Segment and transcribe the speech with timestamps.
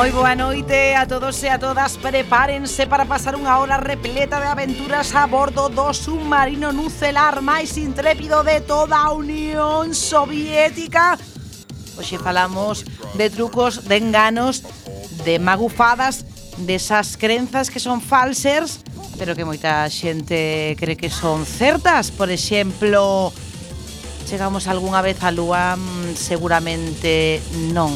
[0.00, 2.00] Moi boa noite a todos e a todas.
[2.00, 8.40] Prepárense para pasar unha hora repleta de aventuras a bordo do submarino nucelar máis intrépido
[8.40, 11.20] de toda a Unión Soviética.
[12.00, 14.64] Oxe falamos de trucos, de enganos,
[15.28, 16.24] de magufadas,
[16.64, 18.80] desas crenzas que son falsers
[19.20, 22.08] Pero que moita xente cree que son certas.
[22.08, 23.36] Por exemplo,
[24.24, 25.76] chegamos algunha vez a Lúa?
[25.76, 27.44] Mm, seguramente
[27.76, 27.92] non.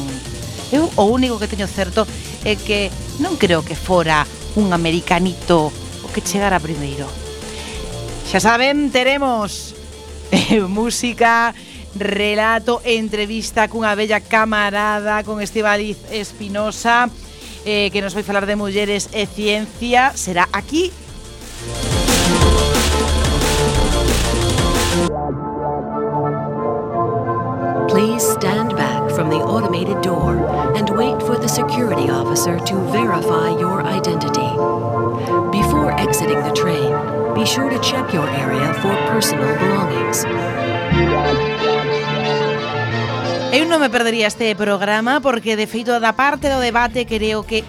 [0.71, 2.07] Eu o único que teño certo
[2.45, 2.89] é que
[3.21, 7.05] non creo que fora un americanito o que chegara primeiro.
[8.25, 9.75] Xa saben, teremos
[10.31, 11.53] eh, música,
[11.95, 17.09] relato, entrevista cunha bella camarada con Estibaliz Espinosa
[17.65, 20.11] eh, que nos vai falar de mulleres e ciencia.
[20.15, 20.91] Será aquí
[27.87, 28.94] Please stand back.
[29.15, 30.35] From the automated door
[30.75, 34.51] and wait for the security officer to verify your identity.
[35.55, 36.91] Before exiting the train,
[37.33, 40.25] be sure to check your area for personal belongings.
[43.55, 47.63] Eu non me perdería este programa porque de feito da parte do debate creo que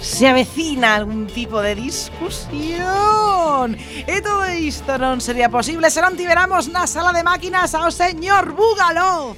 [0.00, 3.74] se avecina algún tipo de discusión.
[4.06, 8.54] E todo isto non sería posible se non tiveramos na sala de máquinas ao señor
[8.54, 9.34] Búgalo.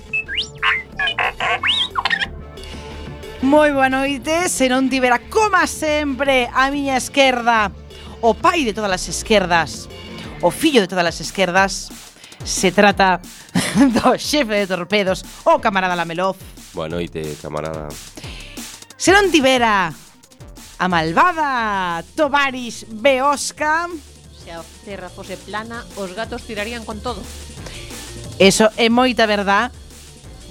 [3.44, 7.68] Moi boa noite, Serón Tibera, coma sempre, a miña esquerda,
[8.24, 9.84] o pai de todas as esquerdas,
[10.40, 11.92] o fillo de todas as esquerdas,
[12.40, 13.20] se trata
[14.00, 16.40] do xefe de torpedos, o camarada Lamelov.
[16.72, 17.92] Boa noite, camarada.
[18.96, 23.92] Serón Tibera, a malvada Tovaris Beosca.
[24.40, 27.20] Se a terra fose plana, os gatos tirarían con todo.
[28.40, 29.83] Eso é moita verdade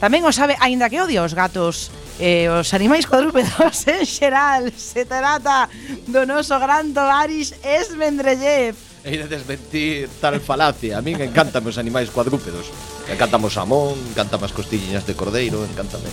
[0.04, 1.88] Tamén o sabe, aínda que odio os gatos
[2.20, 5.72] e eh, os animais cuadrúpedos en xeral, se trata
[6.12, 8.76] do noso gran tovarix Esmendrellev.
[9.08, 11.00] E de desmentir tal falacia.
[11.00, 12.68] A min encantan os animais cuadrúpedos.
[13.08, 16.12] Encantame o samón, encantan as costilliñas de cordeiro, encantame.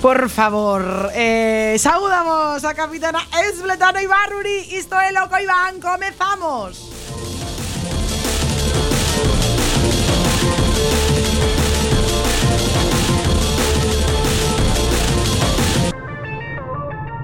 [0.00, 3.20] Por favor, eh, saudamos a capitana
[3.52, 4.80] Esbletano Ibarruri.
[4.80, 6.88] Isto é Loco Iván, comezamos.
[6.88, 6.98] Comezamos.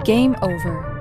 [0.04, 0.93] Game over.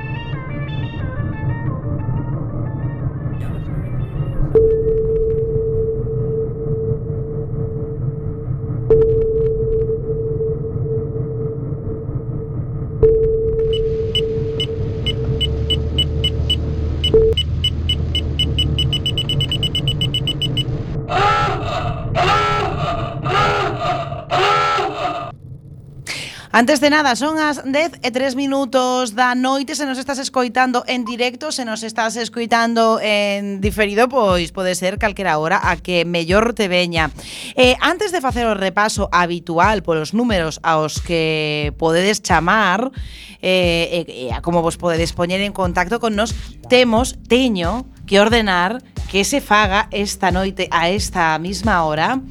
[26.56, 29.74] Antes de nada, son as 10 e 3 minutos da noite.
[29.74, 35.02] Se nos estás escoitando en directo Se nos estás escoitando en diferido Pois pode ser
[35.02, 37.10] calquera hora a que mellor te veña.
[37.58, 42.94] Eh, Antes de facer o repaso habitual Polos números aos que podedes chamar
[43.42, 46.38] eh, e, e a como vos podedes poñer en contacto con nos
[46.70, 48.78] Temos, teño que ordenar
[49.10, 52.22] que se faga esta noite a esta misma hora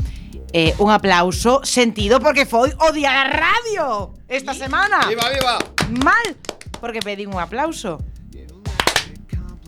[0.52, 5.08] eh, un aplauso sentido porque foi o día da radio esta semana.
[5.08, 5.58] Viva, viva.
[6.04, 6.36] Mal,
[6.80, 7.98] porque pedí un aplauso.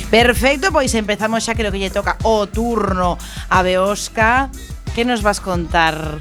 [0.08, 3.18] Perfecto, pois empezamos xa creo que lle toca o turno
[3.50, 4.48] a Beosca.
[4.96, 6.20] Que nos vas contar?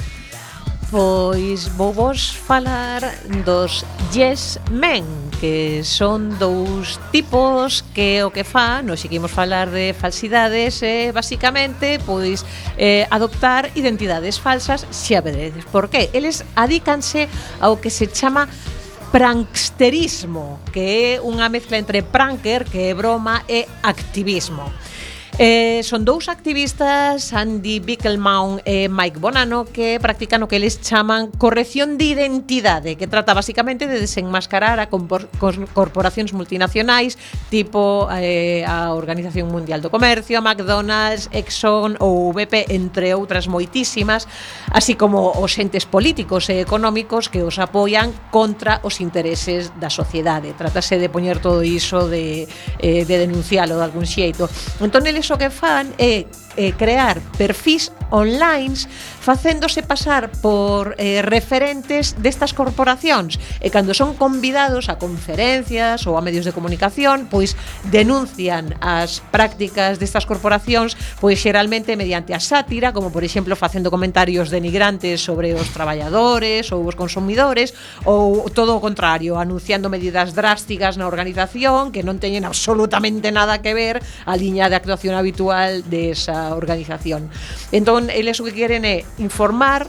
[0.91, 2.99] Pois vou vos falar
[3.45, 5.05] dos Yes Men,
[5.39, 11.95] que son dous tipos que o que fan, nos seguimos falar de falsidades, eh, basicamente,
[12.03, 12.43] pois
[12.75, 15.63] eh, adoptar identidades falsas xa veredes.
[15.63, 16.11] Por que?
[16.11, 17.31] Eles adícanse
[17.63, 18.51] ao que se chama
[19.15, 24.67] pranksterismo, que é unha mezcla entre pranker, que é broma, e activismo.
[25.39, 31.31] Eh, son dous activistas, Andy Bickelmaun e Mike Bonano, que practican o que eles chaman
[31.39, 37.16] corrección de identidade, que trata basicamente de desenmascarar a corporacións multinacionais
[37.50, 44.28] tipo eh, a Organización Mundial do Comercio, a McDonald's, Exxon ou BP, entre outras moitísimas,
[44.69, 50.54] así como os entes políticos e económicos que os apoian contra os intereses da sociedade.
[50.54, 52.45] Trátase de poñer todo iso de,
[52.83, 54.51] eh, de denuncialo de algún xeito.
[54.78, 56.25] Entón, eles o que fan é
[56.57, 58.73] eh, crear perfis online
[59.21, 66.25] facéndose pasar por eh, referentes destas corporacións e cando son convidados a conferencias ou a
[66.25, 67.53] medios de comunicación, pois
[67.94, 74.50] denuncian as prácticas destas corporacións, pois xeralmente mediante a sátira, como por exemplo facendo comentarios
[74.50, 77.77] denigrantes sobre os traballadores ou os consumidores,
[78.09, 83.77] ou todo o contrario, anunciando medidas drásticas na organización que non teñen absolutamente nada que
[83.77, 87.29] ver a liña de actuación habitual desa organización.
[87.69, 89.87] Entón, eles o que queren é informar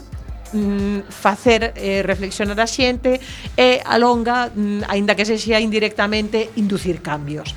[0.52, 3.20] mm, facer eh, reflexionar a xente
[3.56, 7.54] e alonga, mm, aínda que se xa indirectamente, inducir cambios.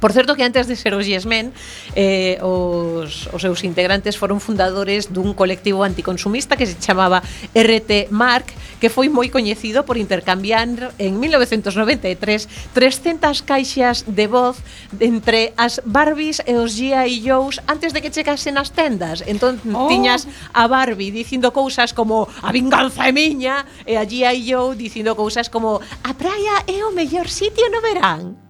[0.00, 1.50] Por certo que antes de ser os Yes Men
[1.98, 7.22] eh, os, os seus integrantes foron fundadores dun colectivo anticonsumista que se chamaba
[7.54, 14.62] RT Mark que foi moi coñecido por intercambiar en 1993 300 caixas de voz
[15.02, 17.22] entre as Barbies e os G.I.
[17.22, 19.90] Joes antes de que chegasen as tendas entón oh.
[19.90, 24.46] tiñas a Barbie dicindo cousas como a vinganza é miña e a G.I.
[24.46, 28.47] Joe dicindo cousas como a praia é o mellor sitio no verán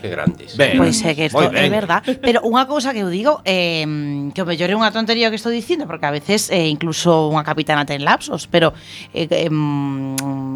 [0.00, 0.56] Que grandes.
[0.56, 2.00] Ben, pois é que isto é verdad.
[2.24, 3.84] Pero unha cousa que eu digo, eh,
[4.32, 7.44] que o mellor é unha tontería que estou dicindo, porque a veces eh, incluso unha
[7.44, 8.72] capitana ten lapsos, pero
[9.12, 9.52] eh, eh,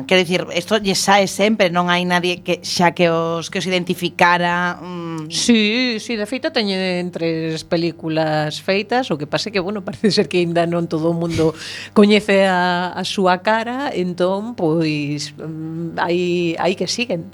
[0.08, 3.69] quero dicir, isto lle sae sempre, non hai nadie que xa que os que os
[3.69, 4.81] identificara.
[4.81, 5.29] Mm.
[5.29, 10.25] Sí, sí, de feito teñen tres películas feitas, o que pase que bueno, parece ser
[10.25, 11.52] que aínda non todo o mundo
[11.93, 17.29] coñece a, a súa cara, entón pois mm, hai hai que siguen.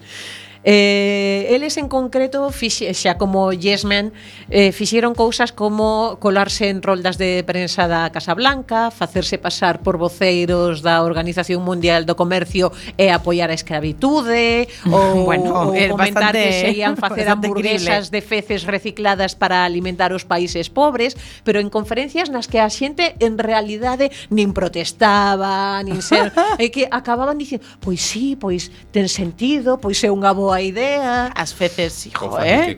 [0.62, 4.12] Eh, eles en concreto fixe, xa como Yes Man
[4.52, 9.96] eh, fixeron cousas como colarse en roldas de prensa da Casa Blanca, facerse pasar por
[9.96, 12.68] voceiros da Organización Mundial do Comercio
[13.00, 18.20] e apoiar a escravitude ou, bueno, ou comentar bastante, que se ian facer hamburguesas de
[18.20, 23.40] feces recicladas para alimentar os países pobres, pero en conferencias nas que a xente en
[23.40, 29.96] realidade nin protestaba, nin ser, e que acababan dicindo, pois sí, pois ten sentido, pois
[30.04, 32.76] é unha boa boa idea, As feces, hijo, eh?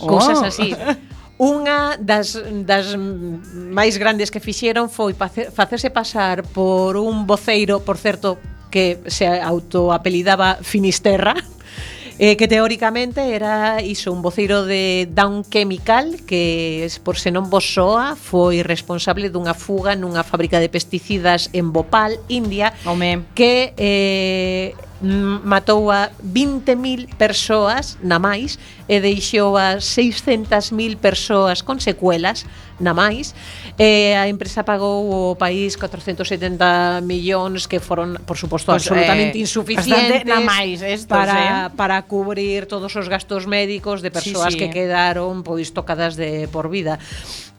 [0.00, 0.06] Oh.
[0.06, 0.72] Cousas así.
[1.36, 8.38] Unha das, das máis grandes que fixeron foi facerse pasar por un voceiro, por certo,
[8.70, 11.34] que se autoapelidaba Finisterra,
[12.22, 17.66] eh, que teóricamente era iso, un voceiro de Down Chemical que, por se non vos
[17.74, 23.26] soa, foi responsable dunha fuga nunha fábrica de pesticidas en Bhopal, India, Home.
[23.34, 32.46] que eh, matou a 20.000 persoas na máis e deixou a 600.000 persoas con secuelas
[32.78, 33.34] na máis.
[33.76, 39.44] Eh, a empresa pagou o país 470 millóns que foron, por suposto, pues, absolutamente eh,
[39.44, 41.76] insuficientes na máis estos, para, eh?
[41.76, 44.58] para cubrir todos os gastos médicos de persoas sí, sí.
[44.58, 44.76] que eh.
[44.86, 46.98] quedaron pois tocadas de por vida.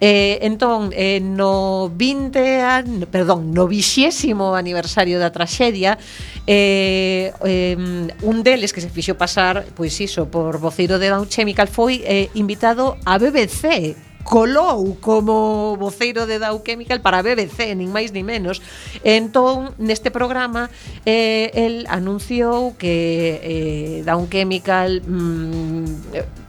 [0.01, 5.98] Eh, entón, eh, no 20 an, perdón, no vixésimo aniversario da traxedia,
[6.46, 7.77] eh, eh,
[8.22, 12.27] un deles que se fixo pasar, pois iso, por voceiro de Dow Chemical foi eh,
[12.36, 18.24] invitado a BBC colou como voceiro de Dow Chemical para a BBC, nin máis nin
[18.24, 18.63] menos.
[19.03, 20.72] Entón, neste programa,
[21.06, 25.03] eh, el anunciou que eh, Dow Chemical...
[25.06, 26.42] Mm,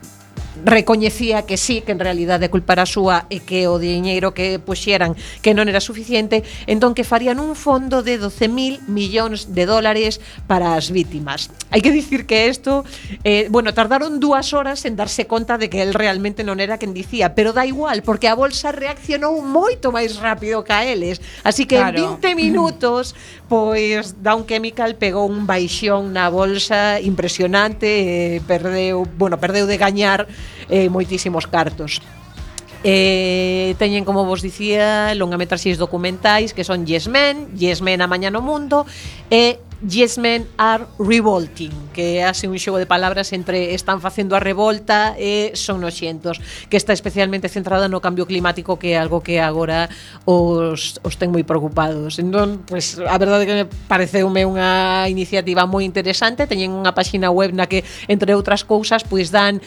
[0.64, 4.56] recoñecía que sí, que en realidade a culpa era súa e que o diñeiro que
[4.56, 5.12] puxeran
[5.44, 10.75] que non era suficiente, entón que farían un fondo de 12.000 millóns de dólares para
[10.75, 11.52] as vítimas.
[11.68, 12.88] Hai que dicir que isto,
[13.23, 16.97] eh, bueno, tardaron dúas horas en darse conta de que el realmente non era quen
[16.97, 21.21] dicía, pero da igual, porque a bolsa reaccionou moito máis rápido que a eles.
[21.44, 22.16] Así que claro.
[22.16, 23.12] en 20 minutos,
[23.52, 30.25] pois Down Chemical pegou un baixón na bolsa impresionante, eh, perdeu, bueno, perdeu de gañar
[30.68, 32.00] eh, moitísimos cartos.
[32.84, 38.28] Eh, teñen, como vos dicía, longametraxes documentais que son Yes Men, Yes Men a Maña
[38.28, 38.84] no Mundo
[39.32, 44.32] e eh, Yes Men Are Revolting, que hace un xogo de palabras entre están facendo
[44.32, 46.40] a revolta e son noxentos,
[46.72, 49.92] que está especialmente centrada no cambio climático, que é algo que agora
[50.24, 52.16] os, os ten moi preocupados.
[52.16, 57.52] Entón, pues, a verdade que me pareceume unha iniciativa moi interesante, teñen unha páxina web
[57.52, 59.60] na que, entre outras cousas, pois dan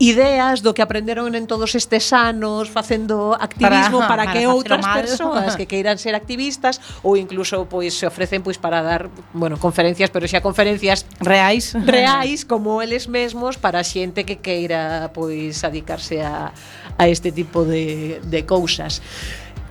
[0.00, 4.80] ideas do que aprenderon en todos estes anos facendo activismo para, para, para que outras
[4.80, 10.10] persoas que queiran ser activistas ou incluso pois se ofrecen pois para dar, bueno, conferencias,
[10.10, 16.54] pero xa conferencias reais, reais como eles mesmos para xente que queira pois adicarse a
[16.98, 19.02] a este tipo de de cousas.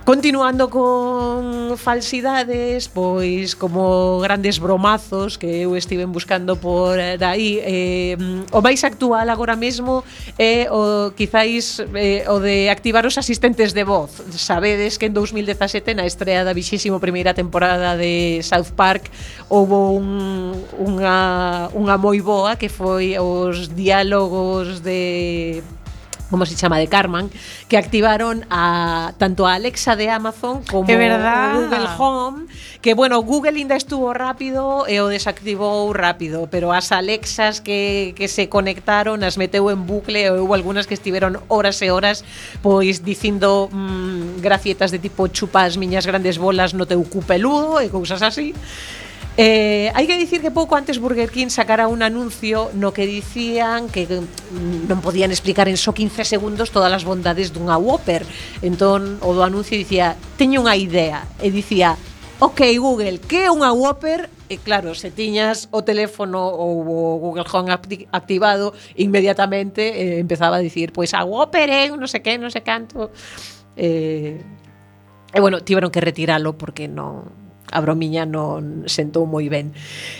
[0.08, 8.16] Continuando con falsidades, pois como grandes bromazos que eu estiven buscando por eh, aí, eh,
[8.48, 10.00] o máis actual agora mesmo
[10.40, 14.24] é eh, o quizáis eh, o de activar os asistentes de voz.
[14.32, 19.12] Sabedes que en 2017 na estrea da 21ª temporada de South Park
[19.52, 25.60] houbo un, unha, unha moi boa que foi os diálogos de
[26.30, 27.30] como se chama de Carman,
[27.68, 32.46] que activaron a tanto a Alexa de Amazon como a Google Home,
[32.80, 38.28] que bueno, Google ainda estuvo rápido e o desactivou rápido, pero as Alexas que, que
[38.28, 42.24] se conectaron as meteu en bucle e houve algunhas que estiveron horas e horas
[42.62, 47.80] pois dicindo mm, gracietas de tipo chupa as miñas grandes bolas no teu cu peludo
[47.80, 48.54] e cousas así.
[49.40, 53.86] Eh, hai que dicir que pouco antes Burger King sacara un anuncio no que dicían
[53.86, 58.26] que mm, non podían explicar en só 15 segundos todas as bondades dunha Whopper.
[58.66, 61.22] Entón, o do anuncio dicía, teño unha idea.
[61.38, 61.94] E dicía,
[62.42, 64.26] ok Google, que é unha Whopper?
[64.50, 70.58] E claro, se tiñas o teléfono ou o Google Home acti activado, inmediatamente eh, empezaba
[70.58, 73.14] a dicir, pois pues, a Whopper, eh, non sei que, non sei canto.
[73.78, 74.42] Eh,
[75.28, 77.37] E bueno, tiveron que retiralo porque non
[77.72, 79.76] a bromiña non sentou moi ben.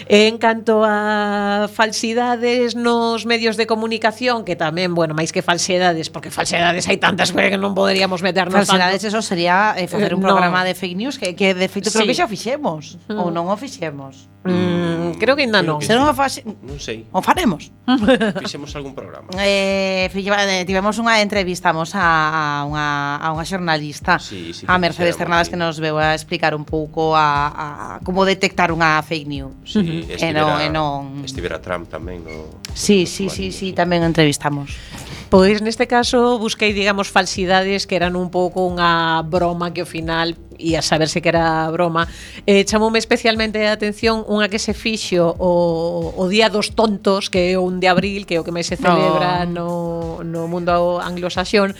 [0.09, 6.29] En canto a falsidades nos medios de comunicación, que tamén, bueno, máis que falsedades, porque
[6.29, 9.19] falsedades hai tantas que non poderíamos meternos falsedades, tanto.
[9.19, 10.35] eso sería eh, facer un eh, no.
[10.35, 12.09] programa de fake news que, que de feito creo sí.
[12.09, 13.17] que xa fixemos, mm.
[13.17, 14.29] ou non o fixemos.
[14.49, 15.79] Mm, creo que ainda non.
[15.79, 16.41] Que Se non o fase...
[16.45, 17.05] Non sei.
[17.13, 17.69] O faremos.
[18.41, 19.29] Fixemos algún programa.
[19.37, 25.21] Eh, eh, tivemos unha entrevistamos a, a, unha, a unha xornalista, sí, sí, a Mercedes
[25.21, 27.67] Cernadas, que nos veu a explicar un pouco a, a
[28.01, 29.55] como detectar unha fake news.
[29.69, 31.23] Sí, eh, e non, e eh, non...
[31.23, 32.25] estivera Trump tamén.
[32.25, 34.73] No, sí, sí, sí, sí, tamén entrevistamos.
[35.29, 40.33] Pois neste caso busquei, digamos, falsidades que eran un pouco unha broma que ao final
[40.59, 42.07] e a saber se que era broma,
[42.47, 47.55] eh, chamoume especialmente a atención unha que se fixo o, o Día dos Tontos, que
[47.55, 50.49] é o 1 de abril, que é o que máis se celebra no, no, no
[50.49, 51.75] mundo anglosaxón,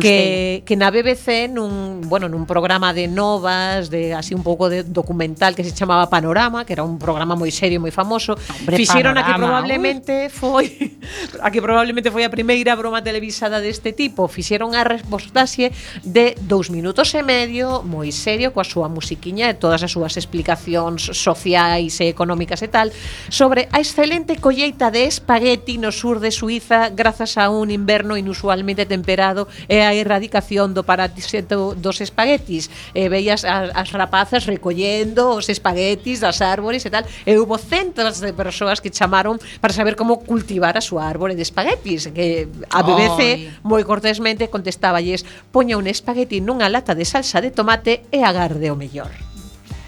[0.00, 4.82] que, que na BBC, nun, bueno, nun programa de novas, de así un pouco de
[4.82, 9.14] documental que se chamaba Panorama, que era un programa moi serio, moi famoso, Hombre, fixeron
[9.14, 9.20] panorama.
[9.20, 10.66] a que probablemente foi
[11.44, 15.70] a que probablemente foi a primeira broma televisada deste tipo, fixeron a reportaxe
[16.02, 21.12] de dous minutos e medio, moi serio coa súa musiquiña e todas as súas explicacións
[21.12, 22.88] sociais e económicas e tal
[23.28, 28.88] sobre a excelente colleita de espagueti no sur de Suiza grazas a un inverno inusualmente
[28.88, 35.52] temperado e a erradicación do paratiseto dos espaguetis e veías as, as rapazas recollendo os
[35.52, 40.24] espaguetis das árbores e tal e hubo centos de persoas que chamaron para saber como
[40.24, 43.52] cultivar a súa árbore de espaguetis que a BBC Oy.
[43.66, 48.76] moi cortésmente contestáballes poña un espagueti nunha lata de salsa de tomate e agarde o
[48.76, 49.10] mellor.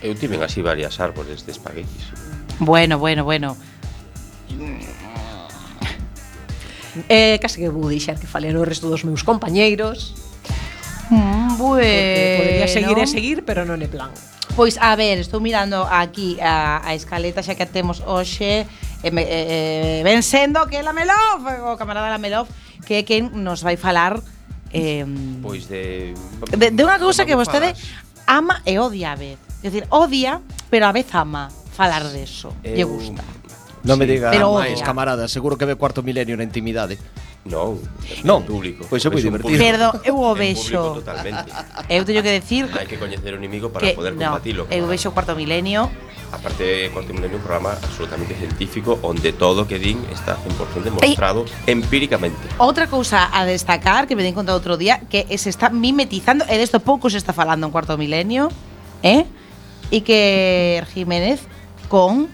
[0.03, 2.15] Eu tiven así varias árbores de espaguetis.
[2.59, 3.57] Bueno, bueno, bueno.
[7.09, 10.15] Eh, case que vou deixar que falen o resto dos meus compañeiros.
[11.11, 12.39] Mm, bueno.
[12.43, 14.11] Podería seguir e seguir, pero non é plan.
[14.59, 18.67] Pois a ver, estou mirando aquí a, a escaleta xa que a temos hoxe
[19.07, 22.51] e me, e, e, ven sendo que é la Melof, o camarada la Melof,
[22.83, 24.19] que é quen nos vai falar
[24.75, 25.07] eh,
[25.41, 26.13] pois de
[26.59, 27.73] de, de unha cousa que vostede
[28.29, 29.41] ama e odia a vez.
[29.65, 32.13] É decir, odia, pero a vez ama falar deso.
[32.13, 32.49] De eso.
[32.63, 32.77] Eu...
[32.77, 33.25] Lle gusta.
[33.89, 36.99] Non sí, me diga máis, camarada, seguro que ve cuarto milenio na intimidade.
[37.47, 37.79] Non,
[38.27, 38.85] non, público.
[38.91, 39.57] Pois é moi divertido.
[39.57, 41.01] Perdón, eu o vexo.
[41.01, 41.49] Totalmente.
[41.89, 44.67] Eh, eu teño que decir hai que coñecer o inimigo para que, poder no, combatilo.
[44.69, 45.89] Eu vexo Cuarto Milenio.
[46.29, 50.83] Aparte, Cuarto Milenio é un programa absolutamente científico onde todo o que din está 100%
[50.85, 52.43] demostrado empíricamente.
[52.61, 56.59] Outra cousa a destacar que me den conta outro día que se está mimetizando eh,
[56.59, 58.53] e desto pouco se está falando en Cuarto Milenio,
[59.01, 59.25] eh?
[59.89, 61.41] E que Jiménez
[61.89, 62.29] con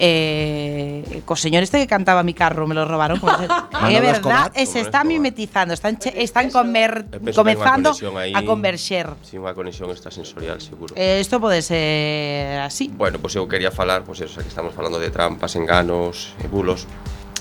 [0.00, 3.20] eh, co señor este que cantaba mi carro, me lo robaron.
[3.20, 3.36] Pues,
[3.84, 7.04] é verdad, Escobar, se están mimetizando, están, che, están comer,
[7.36, 9.12] comezando ahí, a converxer.
[9.20, 10.96] Sí, unha conexión extrasensorial, seguro.
[10.96, 12.88] Eh, Isto pode ser así.
[12.96, 16.32] Bueno, pois pues eu quería falar, pois pues eso, que estamos falando de trampas, enganos,
[16.40, 16.88] e bulos.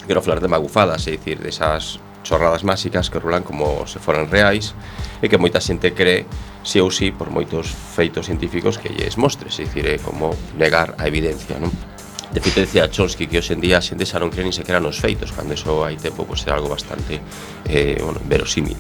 [0.04, 4.76] Quero falar de magufadas, é dicir, desas chorradas máxicas que rulan como se foran reais
[5.24, 6.28] e que moita xente cree
[6.68, 11.00] si ou si por moitos feitos científicos que lles mostres, é dicir, é como negar
[11.00, 11.72] a evidencia, non?
[12.34, 15.02] deficiencia decía Chomsky que hoxe en día a xente xa non cree nin sequera nos
[15.02, 17.22] feitos cando iso hai tempo pois era algo bastante
[17.66, 18.78] eh, bueno, verosímil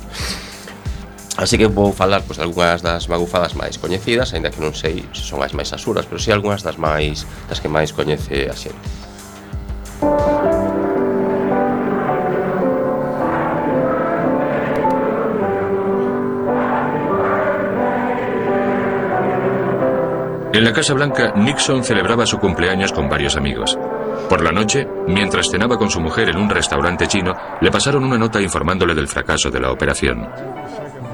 [1.39, 5.07] Así que vou falar pois, de algunhas das magufadas máis coñecidas, aínda que non sei
[5.15, 8.51] se son as máis asuras, pero si sí algunhas das máis das que máis coñece
[8.51, 10.48] a xente.
[20.51, 23.77] En la Casa Blanca, Nixon celebraba su cumpleaños con varios amigos.
[24.27, 28.17] Por la noche, mientras cenaba con su mujer en un restaurante chino, le pasaron una
[28.17, 30.27] nota informándole del fracaso de la operación.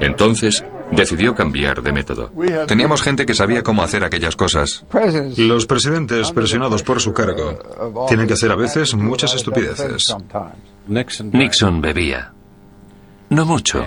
[0.00, 2.32] Entonces, decidió cambiar de método.
[2.66, 4.84] Teníamos gente que sabía cómo hacer aquellas cosas.
[5.36, 10.16] Los presidentes, presionados por su cargo, tienen que hacer a veces muchas estupideces.
[10.88, 12.32] Nixon bebía.
[13.28, 13.84] No mucho,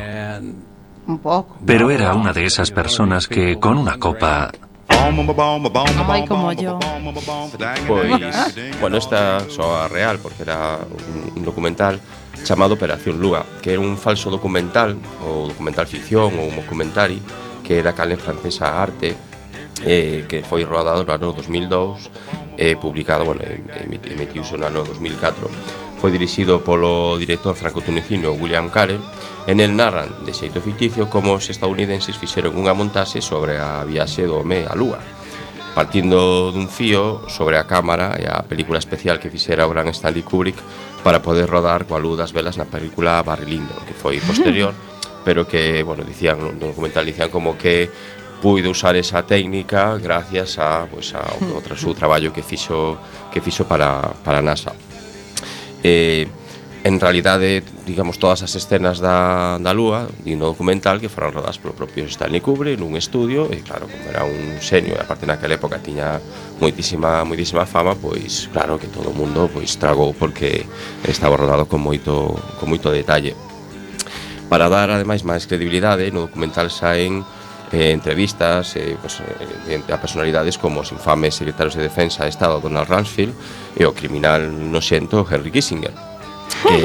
[1.65, 4.51] pero era una de esas personas que con una copa
[6.07, 6.79] Ay, como yo.
[7.87, 11.99] Pois, bueno, esta soa real, porque era un, un documental
[12.43, 17.21] chamado Operación Lúa, que era un falso documental, ou documental ficción, ou un documentari,
[17.63, 19.15] que era cale francesa arte,
[19.85, 22.11] eh, que foi rodado no ano 2002
[22.59, 25.47] e eh, publicado, bueno, emitiuse no ano 2004.
[25.99, 29.03] Foi dirixido polo director franco-tunecino William Carell
[29.49, 34.29] En el narran, de xeito ficticio, como os estadounidenses fixeron unha montaxe sobre a viaxe
[34.29, 35.01] do home á Lúa,
[35.73, 40.21] partindo dun fío sobre a cámara e a película especial que fixera o gran Stanley
[40.21, 40.61] Kubrick
[41.01, 44.69] para poder rodar coa luz das velas na película Barry Lyndon, que foi posterior,
[45.25, 47.89] pero que, bueno, dicían, no documental dicían como que
[48.45, 51.25] puido usar esa técnica gracias a, pues, a
[51.57, 53.01] outro seu traballo que fixo
[53.33, 54.77] que fixo para, para a NASA.
[55.81, 56.29] Eh,
[56.83, 61.59] en realidade, digamos, todas as escenas da, da Lúa e no documental que foran rodadas
[61.59, 65.59] polo propio Stanley Kubrick nun estudio e claro, como era un xenio e aparte naquela
[65.59, 66.23] época tiña
[66.63, 70.63] moitísima, moitísima fama pois claro que todo o mundo pois tragou porque
[71.03, 73.35] estaba rodado con moito, con moito detalle.
[74.47, 77.27] Para dar ademais máis credibilidade no documental saen
[77.75, 82.63] eh, entrevistas eh, pues, eh, a personalidades como os infames secretarios de defensa de Estado
[82.63, 83.35] Donald Rumsfeld
[83.75, 86.08] e o criminal noxento Henry Kissinger
[86.67, 86.79] e,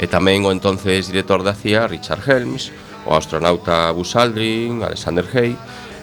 [0.00, 2.72] e tamén o entonces director da CIA, Richard Helms,
[3.04, 5.58] o astronauta Buzz Aldrin, Alexander Hay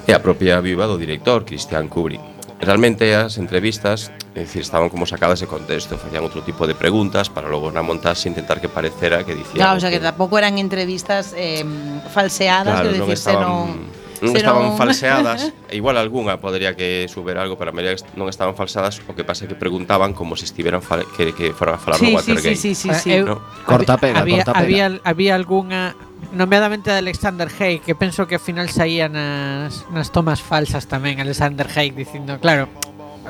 [0.05, 2.21] e a propia viva do director, Christian Kubrick.
[2.59, 7.31] Realmente as entrevistas é dicir, estaban como sacadas de contexto, facían outro tipo de preguntas
[7.31, 9.63] para logo na montaxe intentar que parecera que dicían...
[9.63, 11.63] Claro, o sea, que, que tampouco eran entrevistas eh,
[12.11, 13.39] falseadas, claro, de dicirse non...
[13.39, 13.95] Estaban...
[13.95, 14.39] non non Serón.
[14.39, 18.99] estaban falseadas, e igual algunha podría que subir algo, pero a maioría non estaban falseadas,
[19.07, 21.97] o que pasa é que preguntaban como se estiveran fal que, que foran a falar
[21.99, 22.55] sí, no Watergate.
[22.55, 23.09] Sí, sí, sí, sí, sí.
[23.15, 23.35] Eu, no.
[23.63, 24.63] Corta pega, había, corta pega.
[24.63, 25.95] Había, había alguna
[26.31, 31.17] Nomeadamente de Alexander Haig, que penso que ao final saía nas, nas tomas falsas tamén
[31.17, 32.69] Alexander Haig dicindo, claro,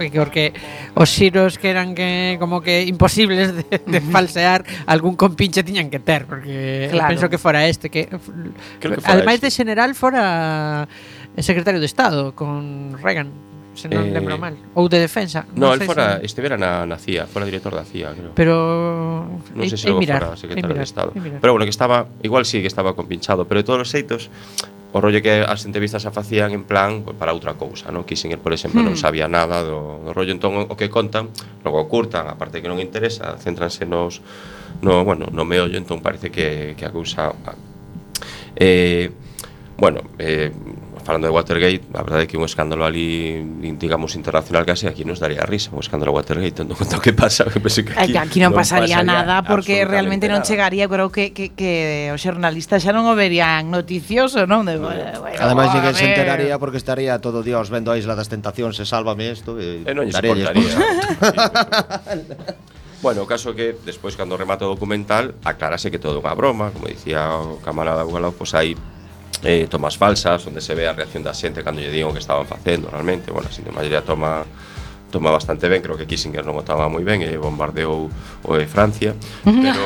[0.07, 0.55] porque
[0.95, 5.99] os xiros que eran que como que imposibles de, de falsear, algún compinche tiñan que
[5.99, 7.11] ter, porque claro.
[7.11, 8.07] penso que fora este que,
[8.79, 9.47] Creo que fora ademais este.
[9.47, 10.87] de general fora
[11.37, 14.59] secretario de Estado con Reagan se non eh, lembro mal.
[14.75, 15.47] Ou de defensa.
[15.55, 16.27] No, non el fora, se...
[16.27, 18.31] estivera na, na CIA, fora director da CIA, creo.
[18.35, 18.55] Pero...
[19.55, 21.09] Non eh, sei se eh, logo fora secretario eh, mirar, de Estado.
[21.15, 24.27] Pero bueno, que estaba, igual sí que estaba compinchado, pero de todos os xeitos,
[24.91, 28.07] o rollo que as entrevistas a facían en plan pues, para outra cousa, non?
[28.07, 28.87] Kissinger, por exemplo, hmm.
[28.89, 31.29] non sabía nada do, do rollo, entón o que contan,
[31.61, 34.25] logo curtan, a parte que non interesa, céntranse nos
[34.81, 37.35] no, bueno, no meollo, entón parece que, que a cousa
[38.55, 39.11] eh,
[39.77, 40.51] bueno, eh,
[41.09, 43.41] falando de Watergate, a verdade é que un escándalo ali,
[43.81, 47.49] digamos, internacional case, aquí nos daría risa, un escándalo Watergate, tendo conta o que pasa,
[47.49, 50.37] que pensei que aquí, aquí non, non pasaría, pasaría nada, porque realmente nada.
[50.37, 54.69] non chegaría, creo que, que, que os xornalistas xa non o verían noticioso, non?
[54.69, 58.29] De, bueno, bueno, Ademais, ninguén se enteraría porque estaría todo Dios vendo a Isla das
[58.29, 60.77] Tentacións e sálvame isto, e, e eh, non lle soportaría.
[62.99, 66.91] Bueno, o caso que despois cando remata o documental aclarase que todo unha broma, como
[66.91, 68.75] dicía o camarada Bugalao, pois pues, hai
[69.43, 72.45] eh, tomas falsas onde se ve a reacción da xente cando lle digo que estaban
[72.45, 74.43] facendo realmente bueno, a xente maioría toma
[75.09, 78.07] toma bastante ben, creo que Kissinger non votaba moi ben e eh, bombardeou
[78.45, 79.83] o de Francia, pero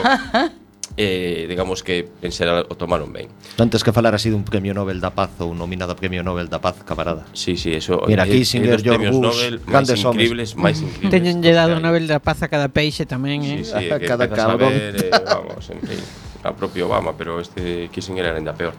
[0.97, 3.31] eh, digamos que en xeral o tomaron ben.
[3.57, 6.83] Antes que falar así dun premio Nobel da Paz ou nominado premio Nobel da Paz,
[6.85, 7.25] camarada.
[7.33, 8.03] Sí, sí, eso.
[8.05, 11.11] Mira, eh, Kissinger, eh, George Bush, Nobel, grandes máis increíbles, máis increíbles.
[11.11, 13.63] Teñenlle dado o Nobel da Paz a cada peixe tamén, eh.
[13.63, 14.69] Sí, sí, a cada cabrón.
[14.69, 16.01] A ver, eh, vamos, en fin,
[16.43, 18.75] a propio Obama, pero este Kissinger era ainda peor.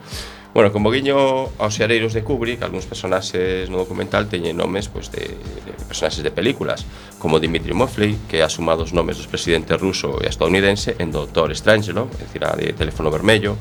[0.54, 5.34] Bueno, como guiño aos xareiros de Kubrick, algúns personaxes no documental teñen nomes pois, de,
[5.34, 6.86] de personaxes de películas,
[7.18, 11.50] como Dimitri Mofley, que ha sumado os nomes dos presidentes ruso e estadounidense en Doctor
[11.58, 13.58] Strangelove, é dicir, a de Teléfono Vermello,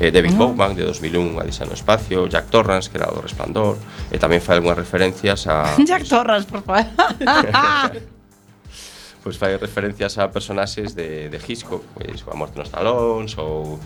[0.00, 0.48] eh, David ah.
[0.48, 3.76] Bowman, de 2001, a Disa no Espacio, Jack Torrance, que era do Resplandor,
[4.08, 5.76] e tamén fai algunhas referencias a...
[5.84, 6.88] Jack pues, Torrance, por favor.
[9.20, 13.36] pois pues, fai referencias a personaxes de, de Hitchcock, pois, pues, a Morte nos Talóns,
[13.36, 13.76] ou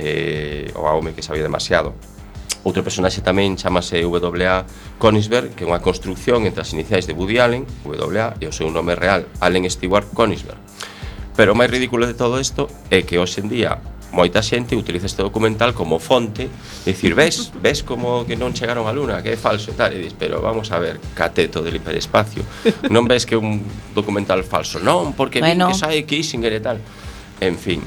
[0.00, 1.92] eh, o a home que sabía demasiado.
[2.64, 4.64] Outro personaxe tamén chamase W.A.
[5.00, 8.68] Konisberg, que é unha construcción entre as iniciais de Woody Allen, W.A., e o seu
[8.68, 10.60] nome real, Allen Stewart Konisberg.
[11.36, 13.80] Pero o máis ridículo de todo isto é que hoxe en día
[14.12, 16.50] moita xente utiliza este documental como fonte
[16.84, 19.94] de dicir, ves, ves como que non chegaron a luna, que é falso e tal,
[19.94, 22.42] e dis, pero vamos a ver, cateto del hiperespacio,
[22.90, 23.62] non ves que é un
[23.94, 25.70] documental falso, non, porque bueno.
[25.70, 26.78] que sai Kissinger e tal,
[27.38, 27.80] en fin,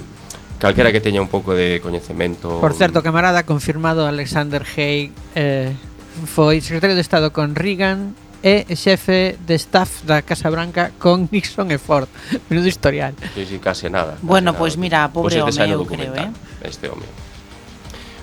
[0.64, 2.64] calquera que teña un pouco de coñecemento.
[2.64, 5.76] Por certo, camarada, confirmado Alexander Haig eh,
[6.24, 11.68] foi secretario de Estado con Reagan e xefe de staff da Casa Branca con Nixon
[11.68, 12.08] e Ford.
[12.48, 13.12] Menudo historial.
[13.36, 14.16] Sí, sí, case nada.
[14.16, 16.32] Case bueno, pois pues mira, pobre pues home, eu creo, eh.
[16.64, 17.04] Este home.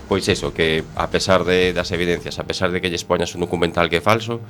[0.09, 3.45] Pois eso, que a pesar de das evidencias, a pesar de que lles poñas un
[3.45, 4.41] documental que é falso,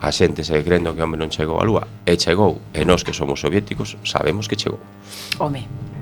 [0.00, 3.04] a xente segue crendo que o home non chegou á lúa, e chegou, e nós
[3.04, 4.80] que somos soviéticos sabemos que chegou.
[5.36, 5.95] Home.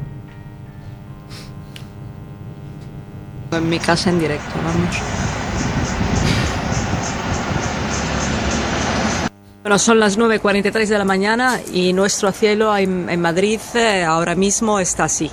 [3.56, 4.96] En mi casa en directo, vamos.
[9.62, 14.34] Bueno, son las 9.43 de la mañana y nuestro cielo en, en Madrid eh, ahora
[14.34, 15.30] mismo está así.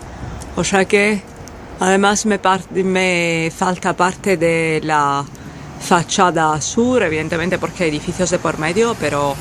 [0.55, 1.21] O sea que
[1.79, 2.39] además me,
[2.83, 5.25] me falta parte de la
[5.81, 9.35] fachada sur, evidentemente porque hay edificios de por medio, pero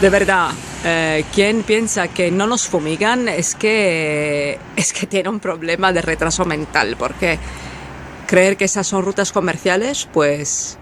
[0.00, 0.50] de verdad,
[0.84, 6.02] eh, quien piensa que no nos fumigan es que, es que tiene un problema de
[6.02, 7.38] retraso mental, porque
[8.26, 10.78] creer que esas son rutas comerciales, pues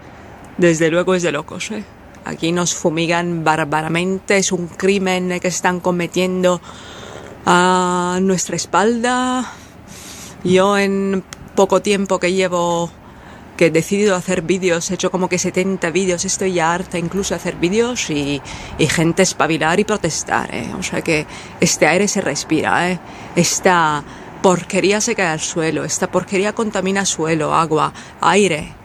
[0.57, 1.71] desde luego es de locos.
[1.71, 1.83] ¿eh?
[2.25, 6.61] Aquí nos fumigan bárbaramente, es un crimen que están cometiendo
[7.45, 9.51] a nuestra espalda.
[10.43, 11.23] Yo en
[11.55, 12.91] poco tiempo que llevo
[13.55, 17.33] que he decidido hacer vídeos, he hecho como que 70 vídeos, estoy ya harta incluso
[17.33, 18.41] de hacer vídeos y,
[18.77, 20.69] y gente espabilar y protestar, ¿eh?
[20.77, 21.25] o sea que
[21.61, 22.99] este aire se respira, ¿eh?
[23.35, 24.03] esta
[24.45, 28.75] porquería se cae al suelo, esta porquería contamina suelo, agua, aire.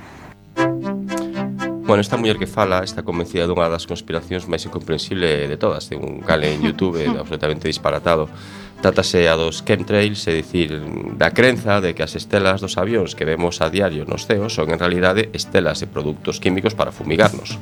[0.56, 6.00] Bueno, esta muller que fala está convencida dunha das conspiracións máis incomprensible de todas, de
[6.00, 8.32] un cale en Youtube absolutamente disparatado.
[8.80, 10.80] Trátase a dos chemtrails, é dicir,
[11.20, 14.72] da crenza de que as estelas dos avións que vemos a diario nos ceos son
[14.72, 17.60] en realidade estelas de produtos químicos para fumigarnos.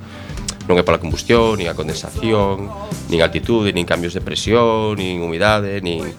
[0.70, 2.70] Non é pola combustión, nin a condensación,
[3.11, 6.14] nin altitude, nin cambios de presión, nin humidade, nin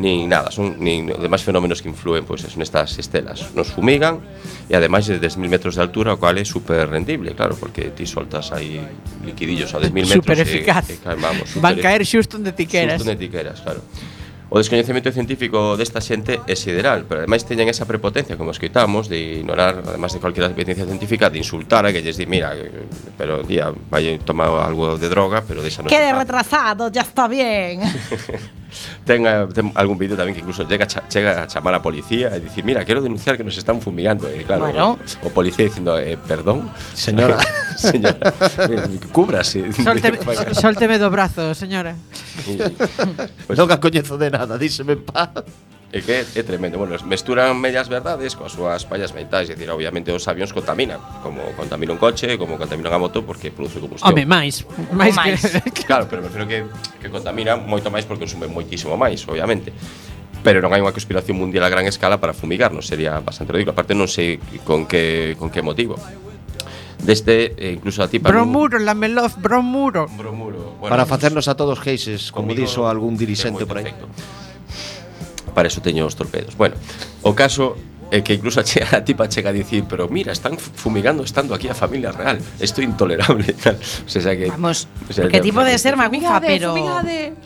[0.00, 3.52] nin nada, son nin demais fenómenos que influen pois pues, nestas estelas.
[3.52, 4.24] Nos fumigan
[4.66, 8.08] e ademais de 10.000 metros de altura, o cual é super rendible, claro, porque ti
[8.08, 8.80] soltas aí
[9.20, 10.88] liquidillos a 10.000 metros super eficaz.
[10.88, 12.96] E, e caen, vamos, super Van caer xusto onde ti queras.
[12.96, 13.84] Xusto onde ti queras, claro.
[14.50, 19.38] O descoñecemento científico desta xente é sideral, pero ademais teñen esa prepotencia como escoitamos de
[19.38, 22.50] ignorar, ademais de calquera evidencia científica, de insultar a que lles di, mira,
[23.14, 25.86] pero tía, vai tomar algo de droga, pero deixa no.
[25.86, 27.78] Quede retrasado, ya está bien.
[29.04, 32.62] ten, ten algún vídeo tamén que incluso chega, chega a chamar a policía e dicir,
[32.64, 34.28] mira, quero denunciar que nos están fumigando.
[34.28, 34.98] E claro, bueno.
[34.98, 37.38] o, o policía dicindo, eh, perdón, señora,
[37.76, 38.32] señora,
[39.14, 39.72] cúbrase.
[39.72, 40.14] Solte,
[40.54, 41.94] solteme do brazo, señora.
[43.46, 45.30] Pues, non a coñezo de nada, díseme en paz.
[45.90, 46.78] É que é tremendo.
[46.78, 51.42] Bueno, mesturan medias verdades coas súas fallas mentais, é dicir, obviamente os avións contaminan, como
[51.58, 54.06] contamina un coche, como contamina unha moto porque produce combustión.
[54.06, 54.62] Home, máis,
[54.94, 55.42] máis.
[55.42, 55.82] Que...
[55.90, 56.62] claro, pero me que
[57.02, 59.74] que contamina moito máis porque consume moitísimo máis, obviamente.
[60.46, 63.74] Pero non hai unha conspiración mundial a gran escala para fumigarnos, sería bastante ridículo.
[63.74, 65.98] Aparte non sei con que con que motivo
[67.02, 68.84] deste eh, incluso a ti para Bromuro, un...
[68.84, 70.06] lameloz, bromuro.
[70.06, 70.76] Bromuro.
[70.78, 73.90] Bueno, para facernos a todos geises, como dixo algún dirixente por aí.
[73.90, 74.06] Perfecto
[75.52, 76.56] para eso teño os torpedos.
[76.56, 76.76] Bueno,
[77.22, 77.76] o caso
[78.10, 81.54] é que incluso a, che, a tipa chega a dicir pero mira, están fumigando estando
[81.54, 83.78] aquí a familia real isto é intolerable tal.
[83.78, 86.74] o sea, que, Vamos, o sea, ya- tipo de ser magufa, pero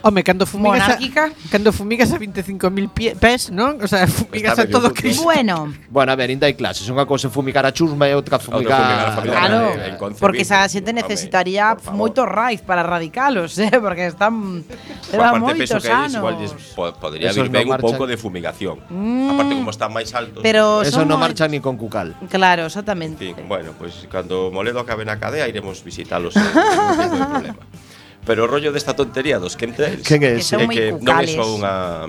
[0.02, 1.24] Home, cando fumigas Monárquica.
[1.32, 3.80] a, cando fumigas a 25.000 pie- pés, non?
[3.80, 5.24] O sea, fumigas Está a todo Cristo.
[5.24, 6.84] bueno, Bueno, a ver, ainda hai clases.
[6.88, 9.48] Unha cousa é fumigar a chusma e outra fumigar a fumigar...
[9.48, 15.40] familia claro, porque esa xente necesitaría moito raíz para radicalos, eh, porque están Por levan
[15.40, 18.80] aparte penso moitos que a eles igual podría vir ben un pouco de fumigación.
[18.88, 19.30] Mm.
[19.34, 20.40] Aparte como están máis altos.
[20.44, 22.14] Pero Pero eso non marcha ni con Cucal.
[22.30, 23.26] Claro, exactamente.
[23.26, 27.64] En fin, bueno, pois pues, cando Moledo acabe na cadea iremos visitalos, non ten problema.
[28.22, 31.26] Pero o rollo desta tontería dos chemtrails Quen é, que, que, eh, que non é
[31.26, 32.06] só unha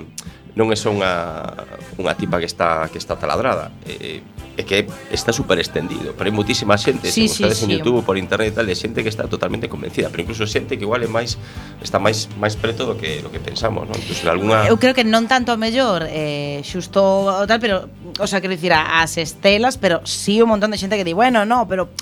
[0.56, 1.52] non é só unha,
[2.00, 4.24] unha tipa que está que está taladrada, é,
[4.56, 8.00] é que está super extendido, pero hai moitísima xente, sí, se sí, sí, en YouTube,
[8.00, 11.04] por internet e tal, de xente que está totalmente convencida, pero incluso xente que igual
[11.04, 11.36] é máis
[11.84, 14.00] está máis máis preto do que do que pensamos, non?
[14.00, 18.40] Incluso alguna Eu creo que non tanto a mellor eh xusto tal, pero o sea,
[18.40, 21.92] quero dicir as estelas, pero sí un montón de xente que di, bueno, no, pero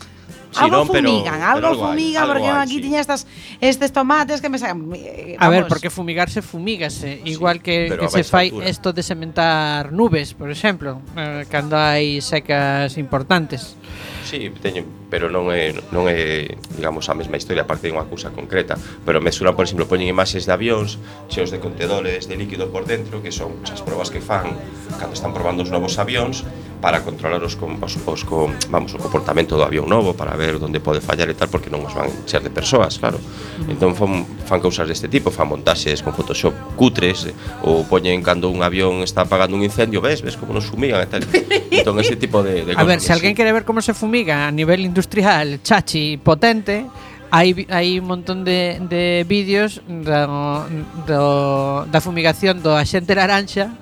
[0.55, 2.83] sí, algo non, pero, fumigan, pero algo, algo fumiga, hay, porque algo hai, aquí sí.
[2.87, 3.27] tiña estas
[3.61, 4.89] estes tomates que me sacan.
[4.95, 9.93] Eh, a ver, porque fumigarse fumígase, sí, igual que, que se fai isto de sementar
[9.93, 13.75] nubes, por exemplo, eh, cando hai secas importantes.
[14.25, 18.33] Sí, teño, pero non é, non é, digamos, a mesma historia, aparte de unha cousa
[18.33, 18.75] concreta.
[19.05, 20.97] Pero mesuran, por exemplo, poñen imaxes de avións
[21.29, 24.57] cheos de contedores de líquido por dentro, que son as probas que fan
[24.97, 26.43] cando están probando os novos avións
[26.85, 30.61] para controlar os, com, os, os com, vamos, o comportamento do avión novo, para ver
[30.61, 33.17] onde pode fallar e tal, porque non os van encher de persoas, claro.
[33.65, 33.73] Mm.
[33.73, 37.33] Entón fan, fan cousas deste tipo, fan montaxes con Photoshop cutres,
[37.65, 41.09] ou poñen cando un avión está apagando un incendio, ves, ves como nos fumigan e
[41.09, 41.25] tal.
[41.73, 44.51] Entón ese tipo de, de A ver, se alguén quere ver como se hormiga a
[44.53, 46.87] nivel industrial chachi potente,
[47.31, 50.63] hai, hai un montón de, de vídeos do,
[51.03, 53.75] do, da fumigación do axente laranxa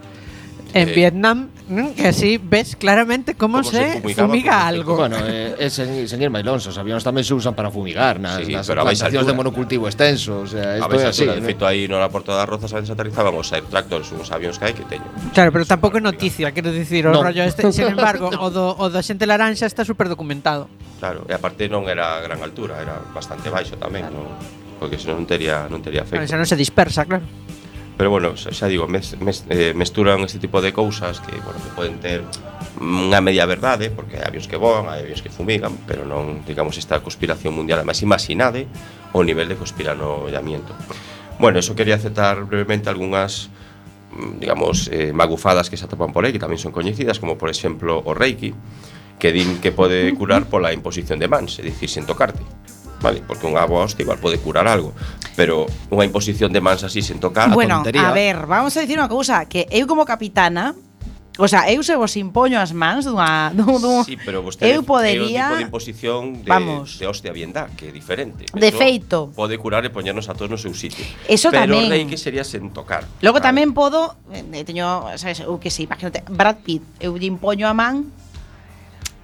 [0.74, 1.48] En eh, Vietnam,
[1.96, 4.96] que así ves claramente cómo, cómo se, se fumiga algo.
[4.96, 8.52] Bueno, eh, é seguir máis longe, os avións tamén se usan para fumigar nas, sí,
[8.52, 11.24] nas pero plantacións de monocultivo extenso, o sea, isto é así.
[11.28, 14.64] De feito, aí no aeroporto das Rozas antes aterrizaban os air tractors, uns avións que
[14.68, 15.06] hai que teño.
[15.36, 17.20] Claro, pero tampouco é noticia, quero dicir, o no.
[17.20, 20.72] rollo este, sin embargo, o do, o do xente laranxa está super documentado.
[20.98, 24.24] Claro, e aparte non era a gran altura, era bastante baixo tamén, claro.
[24.24, 24.60] no?
[24.82, 26.26] porque senón non tería, non tería efecto.
[26.26, 27.22] Claro, non se dispersa, claro.
[27.96, 31.70] Pero bueno, xa digo, mes, mes, eh, mesturan este tipo de cousas que, bueno, que
[31.76, 32.24] poden ter
[32.80, 36.80] unha media verdade, porque hai avións que voan, hai avións que fumigan, pero non, digamos,
[36.80, 38.66] esta conspiración mundial, además imaginade
[39.12, 40.72] o nivel de conspiranollamiento.
[41.38, 43.52] Bueno, eso quería aceptar brevemente algunhas
[44.16, 47.52] mm, digamos, eh, magufadas que se atopan por aí, que tamén son coñecidas, como por
[47.52, 48.56] exemplo o Reiki,
[49.20, 52.42] que din que pode curar pola imposición de mans, é dicir, sen tocarte
[53.02, 54.94] vale, porque unha boa hostia igual pode curar algo,
[55.34, 58.08] pero unha imposición de mans así sen tocar bueno, a tontería.
[58.08, 60.78] Bueno, a ver, vamos a dicir unha cousa, que eu como capitana
[61.38, 65.48] O sea, eu se vos impoño as mans dunha, dunha sí, pero vostede, eu podería
[65.48, 68.44] é tipo de imposición de, vamos, de hostia bien que é diferente.
[68.52, 69.32] De Eso feito.
[69.32, 71.00] Pode curar e poñernos a todos no seu sitio.
[71.24, 71.88] Eso pero tamén.
[71.88, 73.08] Pero lei que sería sen tocar.
[73.24, 73.48] Logo vale.
[73.48, 77.32] tamén podo, eh, eh, teño, sabes, eu que si, sí, imagínate, Brad Pitt, eu lle
[77.32, 78.12] impoño a man.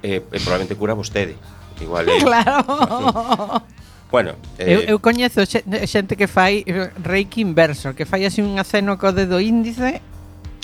[0.00, 1.36] Eh, eh, probablemente cura vostede.
[1.80, 2.20] Igual é.
[2.20, 3.62] Claro.
[4.10, 4.72] Bueno, eh...
[4.72, 6.64] eu, eu coñezo xente que fai
[7.04, 10.00] reiki inverso, que fai así un aceno co dedo índice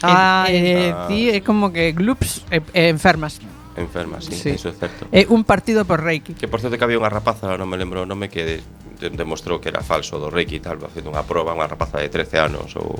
[0.00, 1.04] ah, e, e eh, ah.
[1.12, 3.36] ti é como que glups e, e enfermas.
[3.76, 5.04] Enfermas, sí, sí, eso é certo.
[5.12, 6.32] É un partido por reiki.
[6.32, 8.64] Que por certo que había unha rapaza, non me lembro o nome que
[8.96, 12.08] de, demostrou que era falso do reiki e tal, facendo unha proba, unha rapaza de
[12.08, 12.96] 13 anos ou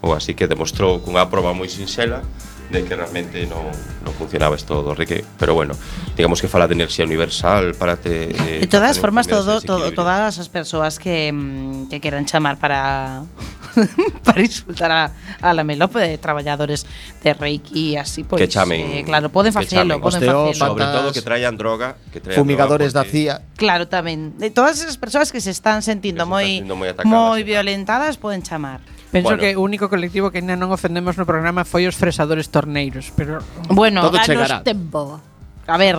[0.00, 2.24] ou así que demostrou cunha proba moi sinxela
[2.70, 3.66] de que realmente non,
[4.06, 5.74] non funcionaba isto do reque, pero bueno,
[6.14, 10.46] digamos que fala de enerxía universal para te De todas formas, todo, todo, todas as
[10.46, 13.26] persoas que, mm, que queran chamar para
[14.26, 15.02] para insultar a,
[15.40, 16.86] a la melope de traballadores
[17.22, 20.54] de Reiki e así, pois, que chamen, eh, claro, poden que facelo, poden facelo.
[20.54, 23.34] sobre todo que traian droga, que traian Fumigadores da droga porque- CIA.
[23.58, 24.38] Claro, tamén.
[24.38, 28.78] De todas esas persoas que se están sentindo moi moi moi violentadas poden chamar.
[29.10, 29.42] Penso bueno.
[29.42, 33.42] que o único colectivo que ainda non ofendemos no programa foi os fresadores torneiros, pero
[33.66, 34.62] bueno, todo chegará.
[34.62, 35.18] tempo.
[35.66, 35.98] A ver,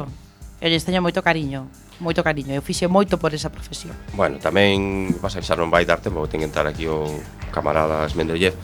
[0.63, 1.67] eu lles teño moito cariño,
[1.99, 2.55] moito cariño.
[2.55, 3.91] Eu fixe moito por esa profesión.
[4.15, 7.03] Bueno, tamén vas a xa non vai dar tempo, ten que entrar aquí o
[7.51, 8.55] camarada Mendeleev,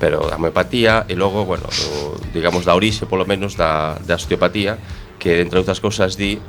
[0.00, 4.80] pero a homeopatía e logo, bueno, o, digamos da orixe polo menos da, da osteopatía,
[5.20, 6.40] que entre outras cousas di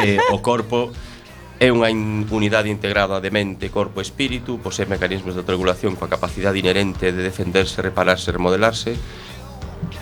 [0.00, 0.88] que o corpo
[1.62, 1.86] É unha
[2.34, 7.22] unidade integrada de mente, corpo e espírito, posee mecanismos de autorregulación coa capacidade inherente de
[7.22, 8.98] defenderse, repararse, e remodelarse,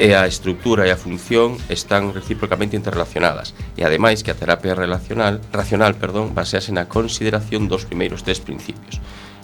[0.01, 5.45] e a estructura e a función están recíprocamente interrelacionadas e ademais que a terapia relacional
[5.53, 9.03] racional, perdón, basease na consideración dos primeiros tres principios.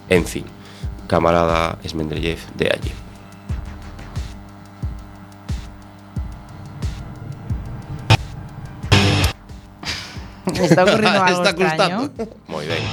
[0.09, 0.49] En fin,
[1.07, 3.08] camarada Esmendrellev de allí.
[10.55, 11.99] Me está ocurriendo algo Está extraño.
[12.01, 12.37] gustando.
[12.49, 12.85] Moi ben.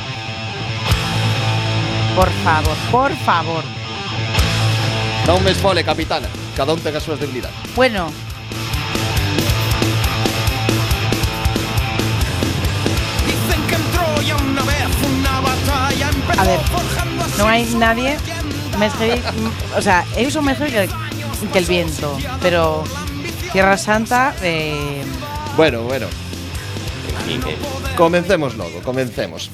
[2.15, 3.63] Por favor, por favor.
[5.27, 6.27] Non me esfole, capitana.
[6.55, 7.55] Cada un ten as súas debilidades.
[7.75, 8.07] Bueno.
[16.37, 16.59] A ver,
[17.39, 18.17] non hai nadie
[19.75, 20.83] o sea, eu son heavy que,
[21.47, 22.11] que el viento,
[22.43, 22.83] pero
[23.55, 24.99] Tierra Santa eh,
[25.55, 26.07] Bueno, bueno.
[27.25, 27.57] Miguel.
[27.97, 29.49] Comencemos logo, comencemos.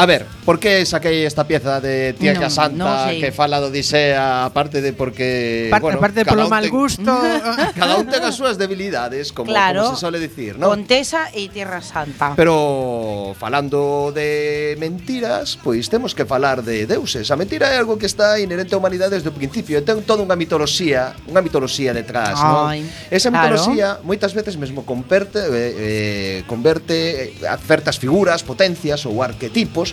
[0.00, 3.20] A ver, por que saquei esta pieza de Tía no, Santa no, sí.
[3.20, 7.04] que fala do Odisea, aparte de porque, Parte, bueno, aparte polo mal gusto,
[7.76, 10.72] cada un ten as súas debilidades, como, claro, como se sole dicir, ¿no?
[10.72, 12.32] Contesa e Tierra Santa.
[12.32, 17.28] Pero falando de mentiras, pois temos que falar de deuses.
[17.28, 20.24] A mentira é algo que está inherente á humanidade desde o principio, e ten toda
[20.24, 22.88] unha mitoloxía, unha mitoloxía detrás, Ay, ¿no?
[23.12, 23.52] Esa claro.
[23.52, 29.89] mitoloxía moitas veces mesmo converte eh, eh, converte a certas figuras, potencias ou arquetipos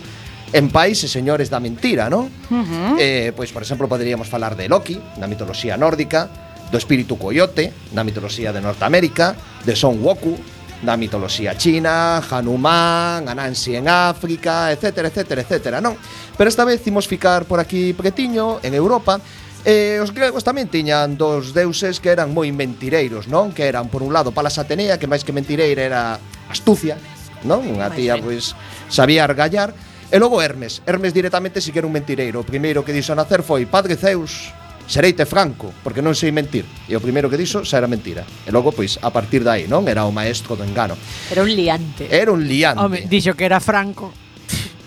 [0.54, 2.32] en pais e señores da mentira, non?
[2.48, 2.96] Uh -huh.
[3.00, 6.32] eh, pois, por exemplo, poderíamos falar de Loki, na mitoloxía nórdica,
[6.72, 10.36] do espírito coyote, na mitoloxía de Norteamérica, de Son Goku,
[10.84, 15.98] na mitoloxía china, Hanuman, Anansi en África, etcétera, etcétera, etcétera, non?
[16.38, 19.20] Pero esta vez imos ficar por aquí pequetiño, en Europa,
[19.68, 23.52] E os gregos tamén tiñan dos deuses que eran moi mentireiros, non?
[23.52, 26.02] Que eran, por un lado, Palas Atenea, que máis que mentireira era
[26.48, 26.96] astucia,
[27.44, 27.68] non?
[27.68, 28.56] Unha tía, pois,
[28.88, 29.76] sabía argallar
[30.08, 32.40] E logo Hermes, Hermes directamente si que era un mentireiro.
[32.40, 34.56] O primeiro que dixo a nacer foi Padre Zeus,
[34.88, 36.64] sereite franco, porque non sei mentir.
[36.88, 38.24] E o primeiro que dixo xa era mentira.
[38.48, 39.84] E logo, pois, a partir de aí, non?
[39.84, 40.96] Era o maestro do engano.
[41.28, 42.08] Era un liante.
[42.08, 42.80] Era un liante.
[42.80, 44.16] Home, dixo que era franco.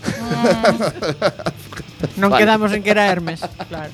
[2.21, 2.41] non vale.
[2.41, 3.93] quedamos en que era Hermes, claro.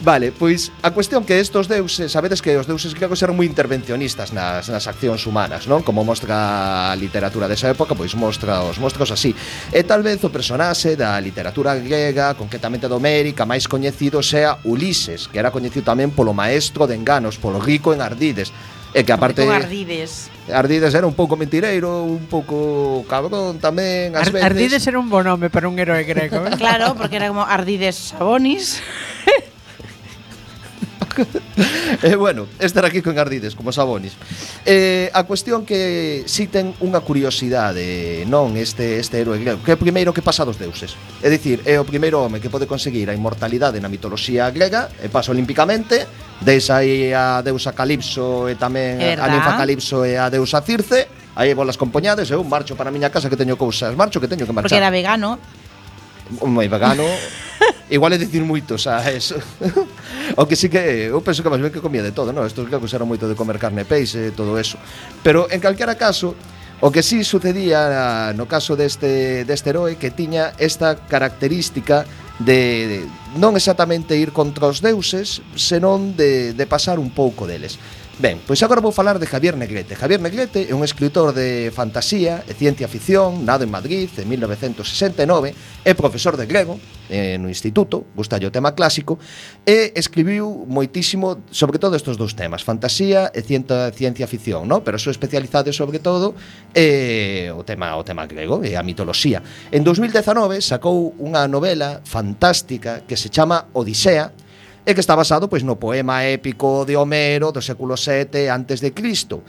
[0.00, 4.30] Vale, pois a cuestión que estos deuses, sabedes que os deuses gregos eran moi intervencionistas
[4.30, 5.82] nas, nas accións humanas, non?
[5.82, 9.34] Como mostra a literatura desa época, pois mostra os mostros así.
[9.74, 15.26] E tal vez o personaxe da literatura grega, concretamente do Mérica, máis coñecido sea Ulises,
[15.26, 18.54] que era coñecido tamén polo maestro de enganos, polo rico en ardides.
[18.94, 20.32] E que aparte Con Ardides.
[20.48, 24.46] Ardides era un pouco mentireiro, un pouco cabrón tamén, ás Ar veces.
[24.46, 26.38] Ardides era un bo nome para un héroe greco.
[26.46, 26.54] ¿eh?
[26.56, 28.78] claro, porque era como Ardides Sabonis.
[31.18, 34.14] e eh, bueno, estar aquí con ardides, como sabonis.
[34.64, 39.76] Eh, a cuestión que si ten unha curiosidade, non este este héroe grego, que é
[39.76, 40.94] o primeiro que pasa dos deuses.
[41.22, 45.10] É dicir, é o primeiro home que pode conseguir a inmortalidade na mitoloxía grega, e
[45.10, 46.06] pasa olímpicamente,
[46.38, 51.50] deis aí a deusa Calipso e tamén a ninfa Calipso e a deusa Circe, aí
[51.54, 54.54] bolas compoñades, eu marcho para a miña casa que teño cousas, marcho que teño que
[54.54, 54.70] marchar.
[54.70, 55.38] Porque era vegano
[56.44, 57.04] moi vegano
[57.90, 59.40] Igual é dicir moito, xa, eso
[60.36, 62.44] O que sí que, eu penso que máis ben que comía de todo, non?
[62.44, 64.76] Estos que eran moito de comer carne e peixe e todo eso.
[65.24, 66.36] Pero, en calquera caso,
[66.80, 72.06] o que sí sucedía no caso deste, deste heroe Que tiña esta característica
[72.38, 72.98] de, de
[73.34, 77.82] non exactamente ir contra os deuses Senón de, de pasar un pouco deles.
[78.18, 79.94] Ben, pois agora vou falar de Javier Negrete.
[79.94, 85.54] Javier Negrete é un escritor de fantasía e ciencia ficción, nado en Madrid en 1969,
[85.86, 89.22] é profesor de grego eh, no instituto, gustalle o tema clásico,
[89.62, 94.82] e escribiu moitísimo sobre todo estes dous temas, fantasía e ciencia, ciencia ficción, no?
[94.82, 96.34] pero sou especializado sobre todo
[96.74, 99.46] eh, o tema o tema grego e a mitoloxía.
[99.70, 104.34] En 2019 sacou unha novela fantástica que se chama Odisea,
[104.84, 108.92] e que está basado pois, no poema épico de Homero do século VII antes de
[108.92, 109.42] Cristo.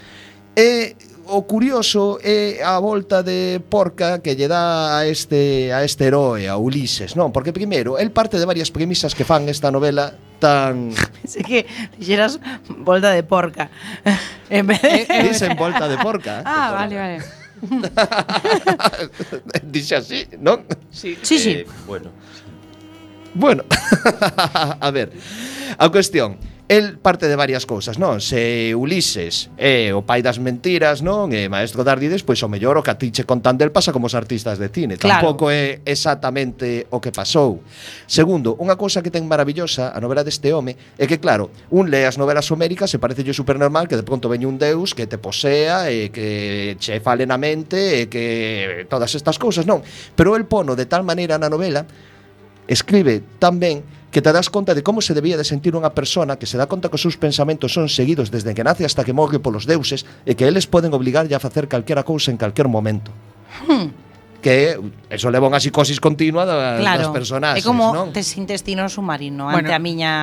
[0.56, 0.96] E
[1.30, 6.50] o curioso é a volta de porca que lle dá a este a este heroe,
[6.50, 7.30] a Ulises, non?
[7.30, 10.89] Porque primeiro, el parte de varias premisas que fan esta novela tan
[11.22, 11.70] Pensé que
[12.02, 12.42] dixeras
[12.82, 13.70] volta de porca.
[14.50, 14.89] en vez de...
[14.89, 16.42] Eh, eh, dicen volta de porca.
[16.42, 16.50] Eh.
[16.50, 17.39] Ah, vale, vale.
[19.64, 20.64] Dixe así, non?
[20.89, 21.51] Sí, sí.
[21.51, 22.12] Eh, bueno,
[23.34, 23.63] Bueno,
[24.80, 25.11] a ver,
[25.77, 26.38] a cuestión
[26.69, 28.21] El parte de varias cousas, non?
[28.21, 31.34] Se Ulises é eh, o pai das mentiras, non?
[31.34, 33.89] E eh, Maestro Dardides, pois o mellor o que a ti che contan del pasa
[33.89, 35.01] como os artistas de cine.
[35.01, 35.34] Claro.
[35.34, 37.65] Tampouco é exactamente o que pasou.
[38.05, 42.05] Segundo, unha cousa que ten maravillosa a novela deste home é que, claro, un lee
[42.05, 45.17] as novelas homéricas e parece super normal que de pronto veña un deus que te
[45.17, 49.82] posea e que che fale na mente e que todas estas cousas, non?
[50.13, 51.89] Pero el pono de tal maneira na novela
[52.70, 53.82] Escribe tan ben
[54.13, 56.70] que te das conta de como se debía de sentir unha persona que se dá
[56.70, 60.05] conta que os seus pensamentos son seguidos desde que nace hasta que morre polos deuses
[60.30, 63.09] e que eles poden obligarlle a facer calquera cousa en calquer momento.
[63.65, 64.09] Hmm
[64.42, 64.80] que
[65.10, 67.54] eso leva unha psicosis continua da, claro, das personas.
[67.60, 68.16] É como non?
[68.16, 69.60] tes intestino submarino bueno.
[69.60, 70.14] ante a miña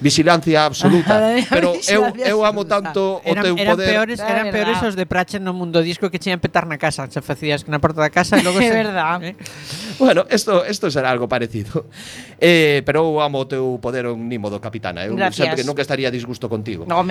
[0.00, 1.36] vigilancia absoluta.
[1.52, 3.88] pero eu eu amo tanto o eran, teu eran poder.
[3.92, 4.56] Peores, eran verdad.
[4.56, 7.76] peores os de Prachen no mundo disco que cheían petar na casa, se facías na
[7.76, 9.20] porta da casa e logo É verdad.
[9.22, 9.36] Eh?
[10.00, 11.86] Bueno, isto isto será algo parecido.
[12.40, 15.04] Eh, pero eu amo o teu poder omnimo do capitana.
[15.04, 15.44] Eu Gracias.
[15.44, 16.88] sempre que nunca estaría disgusto contigo.
[16.88, 17.04] No.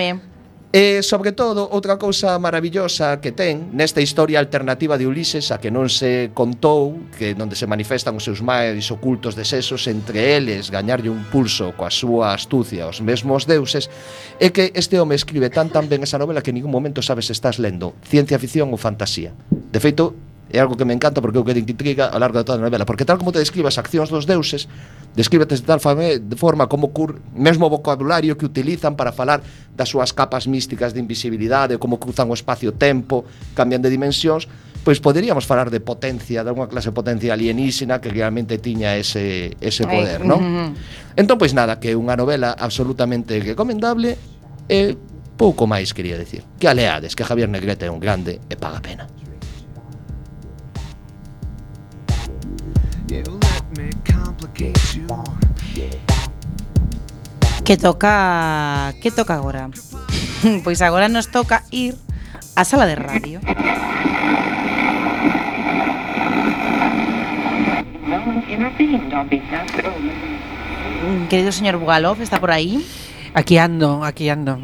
[0.76, 5.72] E, sobre todo, outra cousa maravillosa que ten nesta historia alternativa de Ulises a que
[5.72, 11.08] non se contou, que onde se manifestan os seus máis ocultos desesos entre eles, gañarlle
[11.08, 13.88] un pulso coa súa astucia aos mesmos deuses,
[14.36, 17.32] é que este home escribe tan tan ben esa novela que en ningún momento sabes
[17.32, 19.32] se estás lendo ciencia ficción ou fantasía.
[19.48, 20.12] De feito,
[20.56, 22.64] é algo que me encanta porque eu o que intriga ao largo de toda a
[22.64, 24.72] novela, porque tal como te describe as accións dos deuses,
[25.12, 29.12] descríbetes de tal fame, eh, de forma como cur, mesmo o vocabulario que utilizan para
[29.12, 29.43] falar
[29.76, 34.47] das súas capas místicas de invisibilidade, como cruzan o espacio-tempo, cambian de dimensións,
[34.88, 39.60] pois poderíamos falar de potencia, de unha clase de potencia alienígena que realmente tiña ese,
[39.60, 40.39] ese poder, Ay, non?
[41.20, 44.16] Entón, pois nada, que é unha novela absolutamente recomendable
[44.72, 44.95] e
[45.36, 46.47] pouco máis, quería decir.
[46.62, 49.10] Que aleades, que Javier Negrete é un grande e paga pena.
[57.66, 59.70] Que toca que toca agora?
[60.64, 61.97] pois agora nos toca ir
[62.56, 63.41] á sala de radio.
[71.30, 72.86] Querido señor Bugalov, está por aí?
[73.34, 74.58] Aquí ando, aquí ando.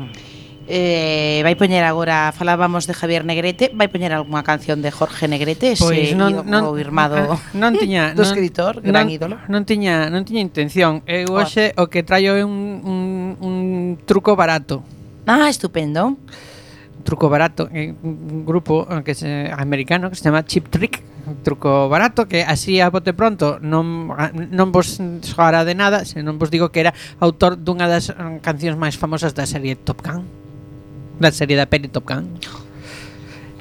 [0.67, 5.73] eh, vai poñer agora falábamos de Javier Negrete, vai poñer algunha canción de Jorge Negrete,
[5.73, 9.35] ese pois, non, non, o irmado non tiña, do escritor, non, gran non, ídolo.
[9.49, 11.01] Non tiña, non tiña intención.
[11.09, 12.99] Eu hoxe o que traio é un, un,
[13.41, 13.55] un
[14.05, 14.85] truco barato.
[15.25, 16.17] Ah, estupendo.
[17.01, 21.43] truco barato, eh, un grupo eh, que se, americano que se chama Chip Trick, un
[21.43, 26.23] truco barato que así a bote pronto non, ah, non vos soará de nada, se
[26.23, 30.01] non vos digo que era autor dunha das eh, cancións máis famosas da serie Top
[30.05, 30.40] Gun
[31.21, 32.41] na serie da peli Top Gun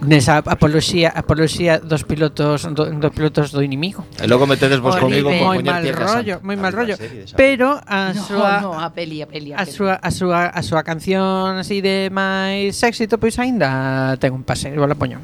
[0.01, 4.09] nesa apoloxía apoloxía dos pilotos do, dos pilotos do inimigo.
[4.17, 5.21] E logo metedes vos Horrible.
[5.21, 6.97] comigo con moi mal rollo, moi mal rollo.
[7.37, 9.77] Pero a no, súa no, a peli, a peli, a, a peli.
[9.77, 14.73] súa a súa a súa canción así de máis éxito pois aínda ten un pase,
[14.73, 15.21] vou la poño.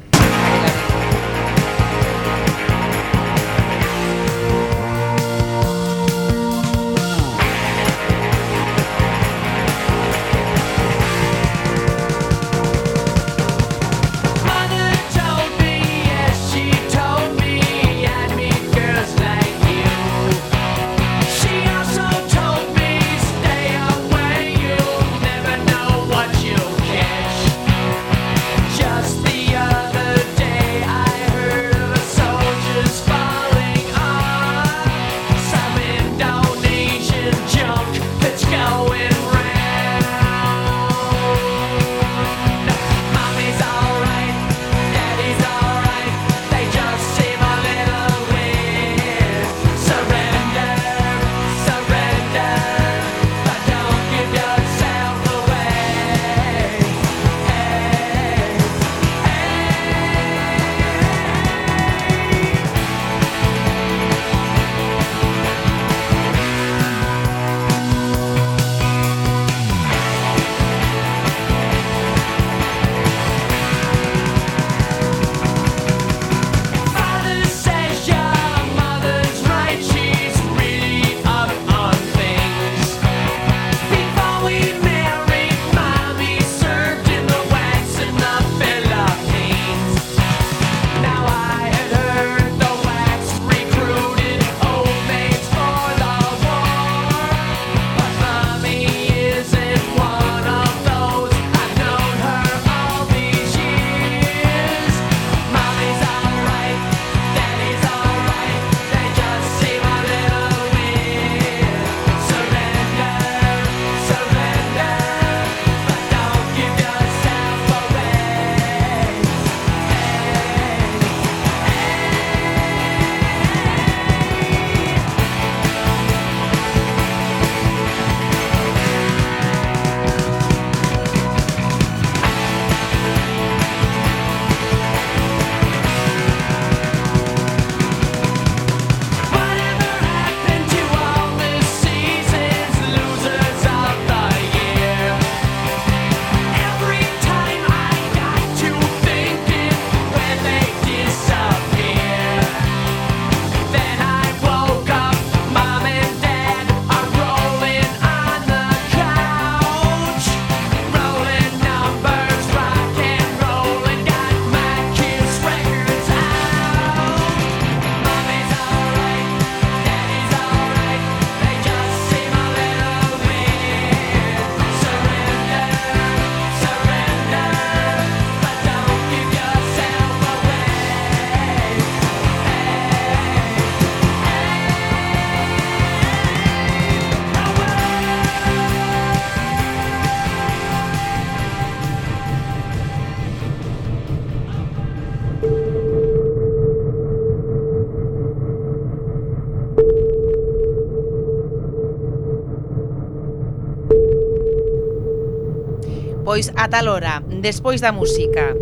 [206.37, 208.53] pois a tal hora, despois da música,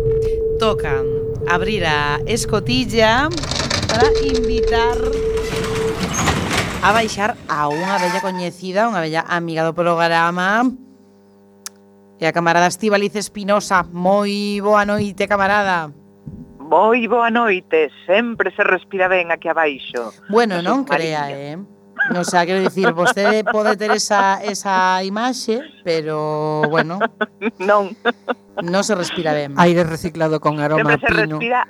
[0.58, 1.04] toca
[1.46, 3.28] abrir a escotilla
[3.84, 4.96] para invitar
[6.80, 10.72] a baixar a unha bella coñecida, unha bella amiga do programa,
[12.16, 13.84] e a camarada Estivaliz Espinosa.
[13.92, 15.92] Moi boa noite, camarada.
[16.56, 20.16] Moi boa noite, sempre se respira ben aquí abaixo.
[20.32, 21.60] Bueno, non crea, eh?
[22.14, 26.98] O sea, quero dicir, vostede pode ter esa, esa imaxe, pero, bueno...
[27.58, 27.96] Non.
[28.62, 29.52] Non se respira ben.
[29.60, 31.36] Aire reciclado con aroma Sempre se pino.
[31.36, 31.60] respira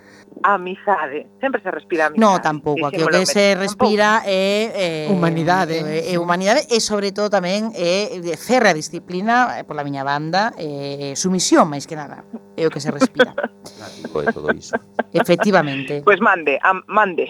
[0.43, 1.26] amizade.
[1.41, 2.20] Sempre se respira amizade.
[2.20, 2.87] No, tampouco.
[2.87, 5.78] Aquí o que se respira é, Eh, humanidade.
[5.78, 11.12] É, é humanidade e, sobre todo, tamén é ferra disciplina, eh, pola miña banda, Eh,
[11.16, 12.24] sumisión, máis que nada.
[12.57, 13.37] É o que se respira.
[13.37, 14.76] é pois, todo iso.
[15.12, 16.01] Efectivamente.
[16.05, 17.28] Pois pues mande, am, mande.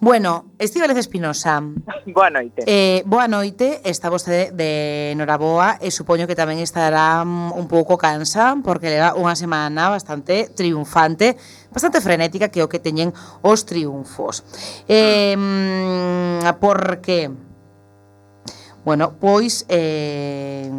[0.00, 1.62] Bueno, Estíbalez Espinosa.
[2.06, 2.62] boa noite.
[2.66, 3.80] Eh, boa noite.
[3.84, 9.18] Está vostede de Noraboa e supoño que tamén estará mm, un pouco cansa porque leva
[9.18, 11.34] unha semana bastante triunfante
[11.72, 14.42] bastante frenética que é o que teñen os triunfos.
[14.90, 15.34] Eh,
[16.60, 17.30] porque...
[18.80, 20.72] Bueno, pois, eh,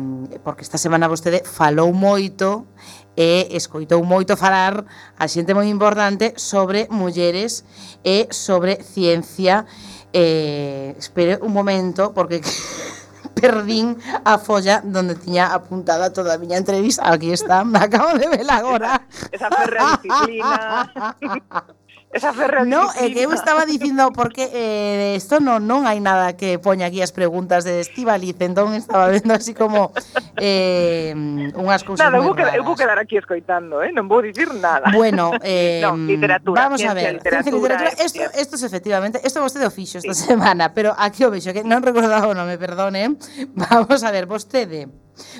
[0.44, 2.66] porque esta semana vostede falou moito
[3.14, 4.89] e escoitou moito falar
[5.22, 7.62] a xente moi importante sobre mulleres
[8.02, 9.70] e sobre ciencia.
[10.18, 12.42] Eh, espere un momento, porque
[13.34, 17.12] perdín a folla donde tiña apuntada toda a miña entrevista.
[17.12, 19.08] Aquí está, me acabo de ver agora.
[19.32, 21.16] Esa ferra disciplina.
[22.14, 22.68] Esa ferrería.
[22.68, 26.59] No, é eh, que eu estaba dicindo porque eh, isto non non hai nada que
[26.59, 29.95] poña aquí as preguntas de Estivaliz, entón estaba vendo así como
[30.36, 31.16] eh,
[31.55, 33.95] unhas cousas Nada, eu vou, quedar, eu vou quedar aquí escoitando, eh?
[33.95, 34.91] non vou dicir nada.
[34.91, 38.03] Bueno, eh, no, literatura, vamos ciencia, a ver, literatura, ciencia, literatura, eh.
[38.03, 40.36] esto, esto es efectivamente, esto vostede o fixo esta sí.
[40.36, 43.16] semana, pero aquí o vexo que non recordaba o nome, perdone.
[43.55, 44.91] Vamos a ver, vostede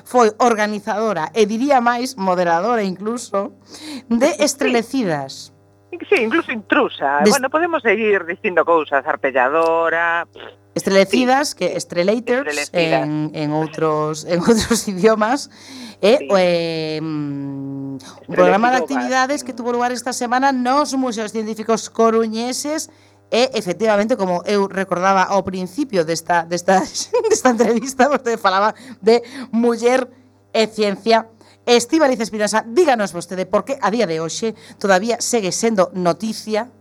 [0.07, 3.59] foi organizadora e diría máis moderadora incluso
[4.07, 5.51] de Estrelecidas.
[5.51, 5.61] Sí
[6.10, 7.20] Sí, incluso intrusa.
[7.24, 7.32] Des...
[7.32, 10.28] Bueno, podemos seguir dicindo cousas, arpelladora...
[10.74, 11.56] Estrelecidas, sí.
[11.58, 13.04] que estrelators Estrelecidas.
[13.04, 15.52] en, en outros en outros idiomas
[16.00, 16.28] e sí.
[16.32, 18.00] eh, un
[18.32, 22.88] programa de actividades que tuvo lugar esta semana nos Museos Científicos Coruñeses
[23.32, 26.84] E, efectivamente, como eu recordaba ao principio desta, desta,
[27.32, 29.24] desta entrevista, vostede falaba de
[29.56, 30.04] muller
[30.52, 31.30] e ciencia
[31.66, 36.74] Estíbaliz Espinosa, díganos vostede por que a día de hoxe todavía segue sendo noticia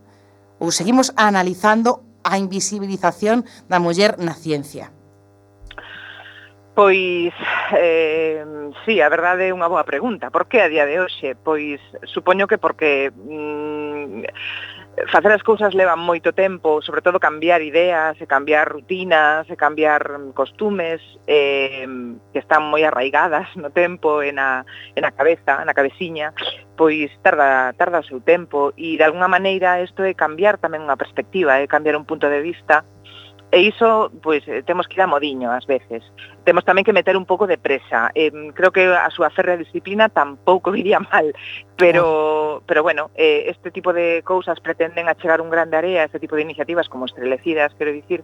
[0.57, 4.89] ou seguimos analizando a invisibilización da muller na ciencia.
[6.73, 7.33] Pois,
[7.77, 8.41] eh,
[8.85, 10.33] sí, a verdade é unha boa pregunta.
[10.33, 11.37] Por que a día de hoxe?
[11.37, 11.77] Pois,
[12.09, 14.25] supoño que porque mm,
[15.07, 20.03] facer as cousas leva moito tempo, sobre todo cambiar ideas, e cambiar rutinas, e cambiar
[20.35, 21.87] costumes eh,
[22.33, 26.35] que están moi arraigadas no tempo e na, e na cabeza, na cabeciña,
[26.75, 30.99] pois tarda, tarda o seu tempo e de alguna maneira isto é cambiar tamén unha
[30.99, 32.83] perspectiva, é cambiar un punto de vista
[33.51, 36.03] e iso, pois, temos que ir a modiño ás veces
[36.43, 38.09] temos tamén que meter un pouco de presa.
[38.17, 41.33] Eh, creo que a súa férrea disciplina tampouco iría mal,
[41.77, 46.35] pero, pero bueno, eh, este tipo de cousas pretenden achegar un grande área, este tipo
[46.35, 48.23] de iniciativas como estrelecidas, quero dicir,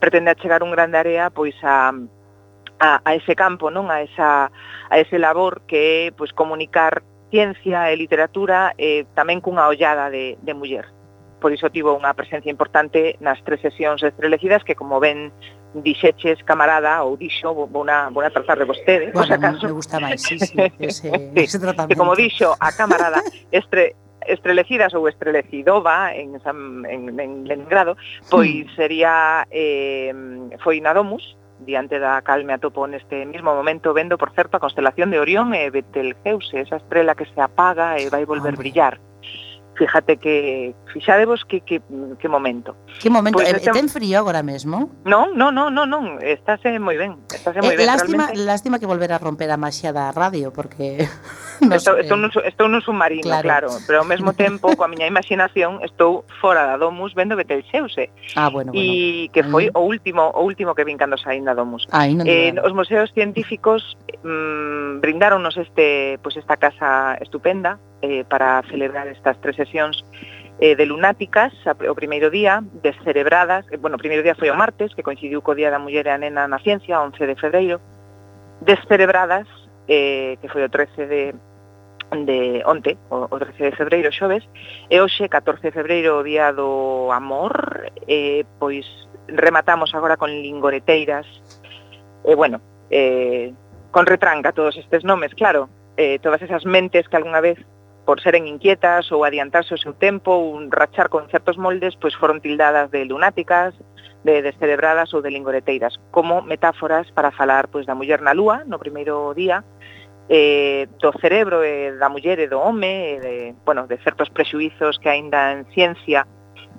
[0.00, 1.92] pretende achegar un grande área pois a,
[2.80, 4.48] a, a ese campo, non a esa
[4.88, 10.40] a ese labor que é pois comunicar ciencia e literatura eh, tamén cunha ollada de,
[10.42, 10.88] de muller.
[11.38, 15.30] Por iso tivo unha presencia importante nas tres sesións estrelecidas que, como ben
[15.74, 19.10] dixeches camarada ou dixo bona, bona tratar de vostede.
[19.12, 19.66] Bueno, por acaso.
[19.66, 21.32] me gusta máis, sí, sí, ese, sí.
[21.34, 23.94] ese tratamento como dixo a camarada estre,
[24.26, 27.96] estrelecidas ou estrelecidova en, San, en, en Leningrado
[28.28, 28.74] pois hmm.
[28.76, 30.12] sería eh,
[30.60, 34.64] foi na Domus diante da cal me atopo neste mismo momento vendo por certo a
[34.64, 38.94] constelación de Orión e Betelgeuse, esa estrela que se apaga e vai volver a brillar.
[39.80, 41.80] Fíjate que, fixadevos que, que,
[42.20, 42.76] que momento.
[43.00, 44.92] Que momento, pois, eh, pues, ten frío agora mesmo?
[45.08, 46.20] Non, non, non, non, non.
[46.20, 47.88] estáse moi ben, estáse moi eh, ben.
[47.88, 48.44] Lástima, realmente.
[48.44, 51.08] lástima que volver a romper a maxia da radio, porque...
[51.60, 53.44] No estou, estou, nun, estou nun submarino, claro.
[53.44, 58.08] claro, pero ao mesmo tempo, coa miña imaginación, estou fora da Domus vendo Betelxeuse.
[58.32, 58.80] Ah, bueno, bueno.
[58.80, 59.76] E que foi mm.
[59.76, 61.84] o último o último que vin cando saín da Domus.
[61.92, 68.62] Ai, non eh, os museos científicos mm, brindáronnos este, pues esta casa estupenda, eh, para
[68.70, 70.04] celebrar estas tres sesións
[70.60, 74.92] eh, de lunáticas o primeiro día, descerebradas, eh, bueno, o primeiro día foi o martes,
[74.94, 77.80] que coincidiu co Día da Muller e a Nena na Ciencia, 11 de febreiro,
[78.60, 79.48] descerebradas,
[79.88, 81.22] eh, que foi o 13 de
[82.10, 84.42] de onte, o, o 13 de febreiro, xoves,
[84.90, 88.84] e hoxe, 14 de febreiro, o Día do Amor, eh, pois
[89.30, 91.26] rematamos agora con lingoreteiras,
[92.26, 93.54] e eh, bueno, eh,
[93.90, 97.58] con retranca todos estes nomes, claro, eh, todas esas mentes que algunha vez
[98.10, 102.42] por seren inquietas ou adiantarse o seu tempo ou rachar con certos moldes, pois foron
[102.42, 103.70] tildadas de lunáticas,
[104.26, 108.82] de descerebradas ou de lingoreteiras, como metáforas para falar pois da muller na lúa no
[108.82, 109.62] primeiro día,
[110.26, 114.98] eh, do cerebro eh, da muller e do home, e de, bueno, de certos prexuizos
[114.98, 116.26] que aínda en ciencia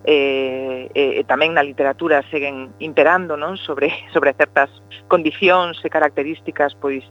[0.04, 4.68] eh, eh, e tamén na literatura seguen imperando non sobre sobre certas
[5.08, 7.08] condicións e características pois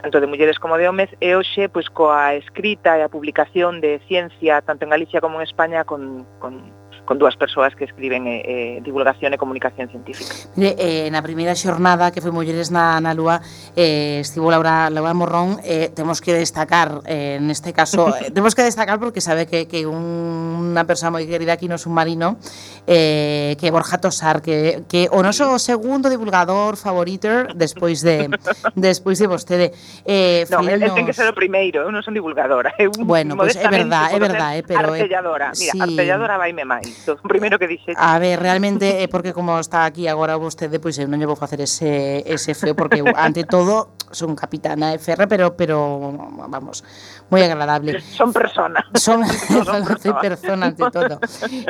[0.00, 4.00] tanto de mulleres como de homes, e hoxe pois, coa escrita e a publicación de
[4.08, 6.79] ciencia tanto en Galicia como en España con, con
[7.10, 10.30] con dúas persoas que escriben eh, eh, divulgación e comunicación científica.
[10.54, 13.42] Mire, eh, na primeira xornada que foi Mulleres na, na Lúa,
[13.74, 18.62] eh, estivo Laura, Laura Morrón, eh, temos que destacar, eh, neste caso, eh, temos que
[18.62, 22.38] destacar porque sabe que, que un, unha persoa moi querida aquí no submarino,
[22.86, 28.30] eh, que Borja Tosar, que, que o noso segundo divulgador favorito despois de
[28.78, 29.74] despois de vostede.
[30.06, 32.70] Eh, no, el, el ten que ser o primeiro, eu non son divulgadora.
[32.78, 34.54] Eu bueno, pois pues é verdad, é verdad.
[34.54, 34.94] eh, pero...
[34.94, 35.82] Eh, artelladora, mira, sí.
[35.82, 36.99] artelladora vaime máis.
[37.00, 37.96] Isto, o primeiro que dixe.
[37.96, 41.40] A ver, realmente é porque como está aquí agora vostede, pois eu non lle vou
[41.40, 46.12] facer ese ese feo porque ante todo son capitana de Ferre, pero pero
[46.52, 46.84] vamos,
[47.32, 48.04] moi agradable.
[48.12, 48.84] Son persona.
[49.00, 50.20] Son, son persona.
[50.26, 51.16] persona ante todo.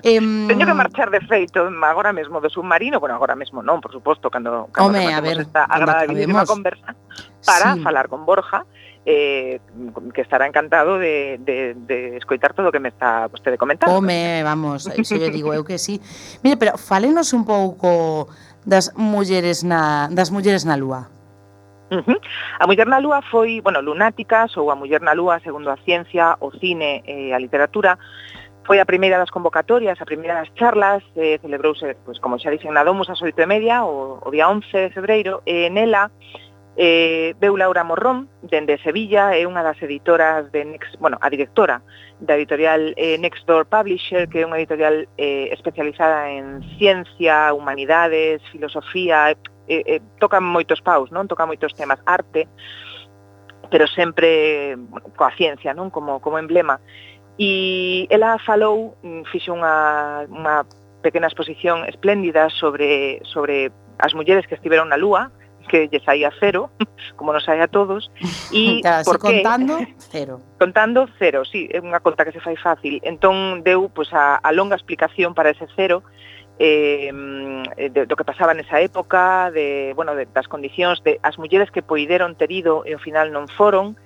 [0.03, 3.95] Eh, Teño que marchar de feito agora mesmo do submarino, bueno, agora mesmo non, por
[3.95, 6.99] suposto, cando, cando Home, a ver, esta agradabilísima conversa
[7.47, 7.81] para sí.
[7.87, 8.67] falar con Borja
[9.07, 9.61] eh,
[10.15, 13.97] que estará encantado de, de, de escoitar todo o que me está vostede comentando.
[13.97, 16.01] Home, vamos, iso eu digo eu que sí.
[16.43, 18.29] Mire, pero falenos un pouco
[18.65, 21.09] das mulleres na, das mulleres na lúa.
[21.91, 22.21] Uh -huh.
[22.61, 26.39] A Muller na Lúa foi, bueno, Lunáticas ou a Muller na Lúa, segundo a ciencia,
[26.39, 27.99] o cine e eh, a literatura,
[28.63, 32.71] foi a primeira das convocatorias, a primeira das charlas, eh, celebrouse, pois, como xa dixen,
[32.71, 36.15] na Domus a 8 e media, o, o día 11 de febreiro, e nela
[36.83, 41.85] Eh, veu Laura Morrón, dende Sevilla, é unha das editoras de Next, bueno, a directora
[42.25, 48.41] da editorial eh, Next Door Publisher, que é unha editorial eh, especializada en ciencia, humanidades,
[48.49, 49.37] filosofía, eh,
[49.69, 51.29] eh, tocan moitos paus, non?
[51.29, 52.49] Toca moitos temas, arte,
[53.69, 55.93] pero sempre bueno, coa ciencia, non?
[55.93, 56.81] Como, como emblema.
[57.37, 60.65] E ela falou, mm, fixo unha, unha
[61.05, 63.69] pequena exposición espléndida sobre, sobre
[64.01, 65.29] as mulleres que estiveron na Lúa,
[65.71, 66.75] que lle saía cero,
[67.17, 68.11] como nos saía a todos,
[68.51, 69.39] e claro, por qué?
[69.39, 69.79] contando
[70.11, 70.43] cero.
[70.59, 72.99] Contando cero, sí, é unha conta que se fai fácil.
[73.07, 76.03] Entón deu pois a, a longa explicación para ese cero
[76.59, 77.09] eh,
[77.89, 81.81] de, do que pasaba nesa época, de, bueno, de, das condicións de as mulleres que
[81.87, 83.97] poideron ter ido e ao final non foron,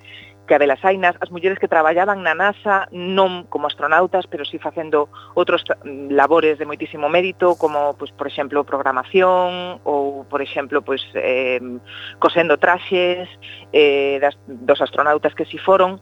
[0.45, 4.61] que a velas ainas, as mulleres que traballaban na NASA non como astronautas, pero sí
[4.61, 11.01] facendo outros labores de moitísimo mérito, como, pois, por exemplo, programación ou, por exemplo, pois,
[11.17, 11.59] eh,
[12.21, 13.27] cosendo traxes
[13.73, 15.99] eh, das, dos astronautas que si foron.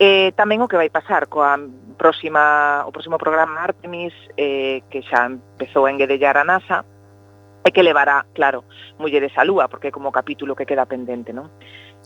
[0.00, 1.60] Eh, tamén o que vai pasar coa
[2.00, 6.88] próxima, o próximo programa Artemis, eh, que xa empezou a enguedellar a NASA,
[7.64, 8.64] e que levará, claro,
[8.96, 11.52] mulleres á lúa, porque é como o capítulo que queda pendente, non?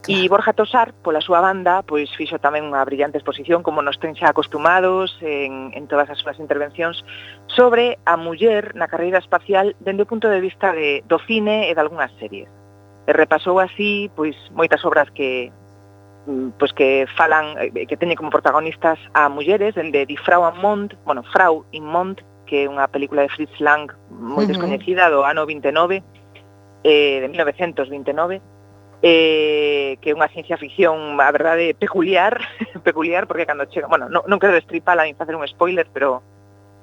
[0.04, 0.20] Claro.
[0.20, 4.12] E Borja Tosar, pola súa banda, pois fixo tamén unha brillante exposición, como nos ten
[4.12, 7.00] xa acostumados en, en todas as súas intervencións,
[7.48, 11.72] sobre a muller na carreira espacial dende o punto de vista de, do cine e
[11.72, 12.52] de algunhas series.
[13.08, 15.48] E repasou así pois moitas obras que
[16.28, 20.60] mm, pois que falan eh, que teñen como protagonistas a mulleres, dende Die Frau am
[20.60, 24.52] Mond, bueno, Frau in Mond, que é unha película de Fritz Lang moi uh -huh.
[24.52, 26.04] descoñecida do ano 29,
[26.84, 28.44] eh, de 1929,
[29.02, 32.38] eh, que é unha ciencia ficción, a verdade, peculiar,
[32.86, 36.22] peculiar porque cando chega, bueno, non, non quero destripala nin facer un spoiler, pero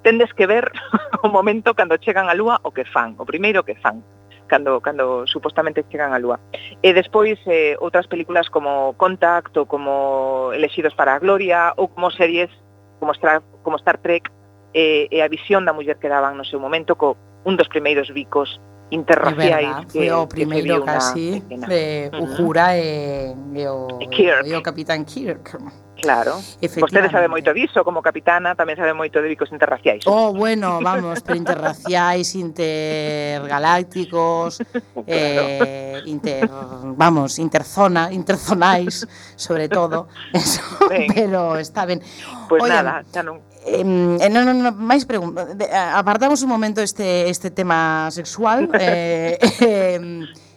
[0.01, 0.71] tendes que ver
[1.23, 4.03] o momento cando chegan á lúa o que fan, o primeiro que fan
[4.51, 6.35] cando cando supostamente chegan á lúa.
[6.83, 12.11] E despois eh, outras películas como Contact ou como Elexidos para a Gloria ou como
[12.11, 12.51] series
[12.99, 14.27] como Star, como Star Trek
[14.75, 17.15] eh, e a visión da muller que daban no seu momento co
[17.47, 18.59] un dos primeiros bicos
[18.91, 23.55] interraciais que foi o primeiro que casi de Uhura uh -huh.
[23.55, 24.47] e, e, o, e, Kirk.
[24.47, 25.55] e o Capitán Kirk.
[26.01, 26.41] Claro.
[26.79, 30.01] Vostede sabe moito diso, como capitana tamén sabe moito de bicos interraciais.
[30.09, 35.05] Oh, bueno, vamos, pero interraciais, intergalácticos, claro.
[35.05, 36.49] eh, inter,
[36.97, 39.05] vamos, interzona, interzonais,
[39.37, 40.09] sobre todo.
[40.33, 41.05] Eso, ben.
[41.13, 42.01] pero está ben.
[42.49, 46.49] Pois pues nada, xa non Eh, non, non, non, máis pregunta eh, eh, apartamos un
[46.49, 50.01] momento este, este tema sexual eh, eh,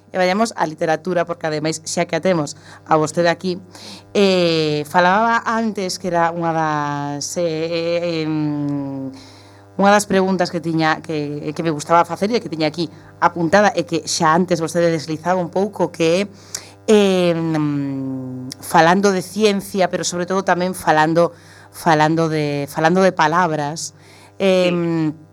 [0.08, 2.56] e vayamos á literatura porque ademais xa que atemos
[2.88, 3.60] a vostede aquí
[4.16, 8.30] eh, falaba antes que era unha das eh, eh,
[9.76, 12.88] unha das preguntas que tiña que, eh, que me gustaba facer e que tiña aquí
[13.20, 16.24] apuntada e que xa antes vostede deslizaba un pouco que
[16.88, 17.36] eh,
[18.64, 23.92] falando de ciencia pero sobre todo tamén falando de falando de falando de palabras.
[24.38, 25.24] Eh, sí.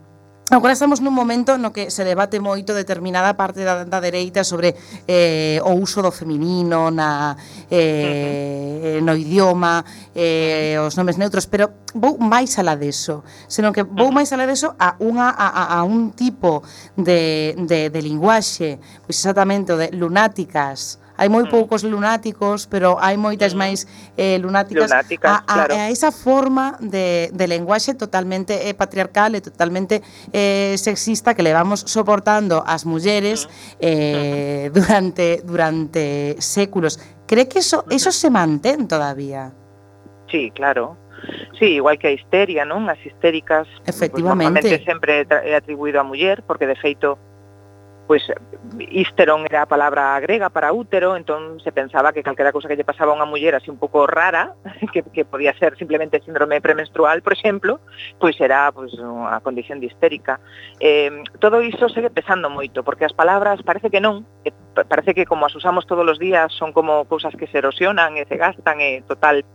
[0.51, 4.75] Agora estamos nun momento no que se debate moito determinada parte da, da dereita sobre
[5.07, 7.39] eh, o uso do feminino na,
[7.71, 9.79] eh, no idioma,
[10.11, 14.75] eh, os nomes neutros, pero vou máis alá deso, senón que vou máis alá deso
[14.75, 16.67] a, unha, a, a un tipo
[16.99, 18.75] de, de, de linguaxe,
[19.07, 21.53] pois exactamente o de lunáticas, hai moi mm.
[21.53, 23.59] poucos lunáticos, pero hai moitas mm.
[23.61, 23.85] máis
[24.17, 24.89] eh, lunáticas.
[24.89, 25.73] lunáticas a, a, claro.
[25.77, 30.01] a esa forma de, de lenguaxe totalmente eh, patriarcal e totalmente
[30.33, 33.85] eh, sexista que levamos soportando as mulleres mm.
[33.85, 34.73] eh, mm-hmm.
[34.73, 36.03] durante, durante
[36.41, 36.97] séculos.
[37.29, 38.17] Cree que eso, eso mm-hmm.
[38.17, 39.53] se mantén todavía?
[40.25, 40.97] Sí, claro,
[41.59, 42.89] Sí, igual que a histeria, non?
[42.89, 44.65] As histéricas Efectivamente.
[44.65, 47.21] Pues, sempre é atribuído a muller, porque de feito
[48.11, 48.27] pois
[48.91, 52.83] ísteron era a palabra grega para útero, entón se pensaba que calquera cousa que lle
[52.83, 54.51] pasaba a unha muller así un pouco rara,
[54.91, 57.79] que, que podía ser simplemente síndrome premenstrual, por exemplo,
[58.19, 60.43] pois era pois, unha condición de histérica.
[60.83, 64.27] Eh, todo iso segue pesando moito, porque as palabras parece que non,
[64.75, 68.27] parece que como as usamos todos os días son como cousas que se erosionan e
[68.27, 69.47] se gastan e total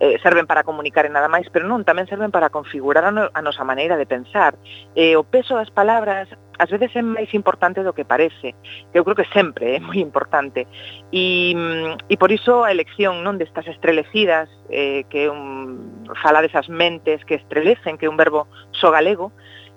[0.00, 3.28] eh, serven para comunicar e nada máis, pero non, tamén serven para configurar a, no,
[3.32, 4.56] a nosa maneira de pensar.
[4.94, 6.28] Eh, o peso das palabras
[6.58, 8.56] ás veces é máis importante do que parece,
[8.92, 10.64] que eu creo que sempre é moi importante.
[11.12, 16.68] E, mm, e por iso a elección non destas estrelecidas, eh, que un, fala desas
[16.68, 19.32] mentes que estrelecen, que é un verbo so galego,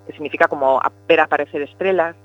[0.07, 2.15] que significa como a ver aparecer estrelas,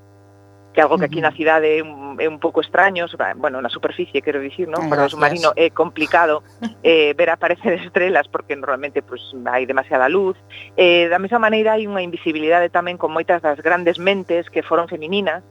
[0.74, 3.06] que algo que aquí na cidade é un, é un pouco extraño,
[3.36, 4.90] bueno, na superficie, quero dicir, non?
[4.90, 6.42] Para o submarino é eh, complicado
[6.82, 10.34] eh, ver aparecer estrelas porque normalmente pues, hai demasiada luz.
[10.74, 14.90] Eh, da mesma maneira hai unha invisibilidade tamén con moitas das grandes mentes que foron
[14.90, 15.46] femininas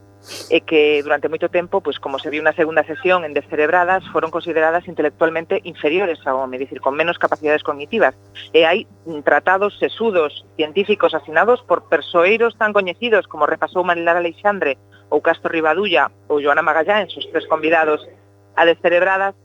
[0.49, 4.31] e que durante moito tempo, pues, como se viu na segunda sesión en Descerebradas, foron
[4.31, 8.15] consideradas intelectualmente inferiores ao home, dicir, con menos capacidades cognitivas.
[8.55, 8.87] E hai
[9.23, 16.11] tratados sesudos científicos asinados por persoeiros tan coñecidos como repasou Marilar Alexandre ou Castro Ribadulla
[16.27, 18.03] ou Joana Magallanes, os tres convidados
[18.55, 19.35] a descerebradas,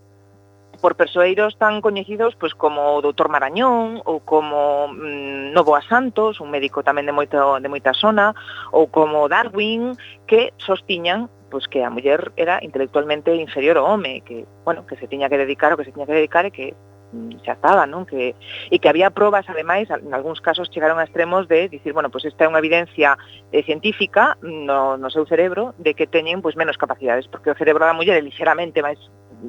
[0.79, 6.55] por persoeiros tan coñecidos pois como o doutor Marañón ou como mm, Novoa Santos, un
[6.55, 8.33] médico tamén de moito de moita zona,
[8.71, 9.99] ou como Darwin,
[10.31, 15.09] que sostiñan pois que a muller era intelectualmente inferior ao home, que, bueno, que se
[15.09, 16.77] tiña que dedicar o que se tiña que dedicar e que
[17.13, 18.05] Mm, xa estaba, non?
[18.05, 18.37] Que,
[18.69, 22.29] e que había probas, ademais, en algúns casos chegaron a extremos de dicir, bueno, pois
[22.29, 23.17] pues esta é unha evidencia
[23.49, 27.57] eh, científica no, no seu cerebro de que teñen pois, pues, menos capacidades, porque o
[27.57, 29.01] cerebro da muller é lixeramente máis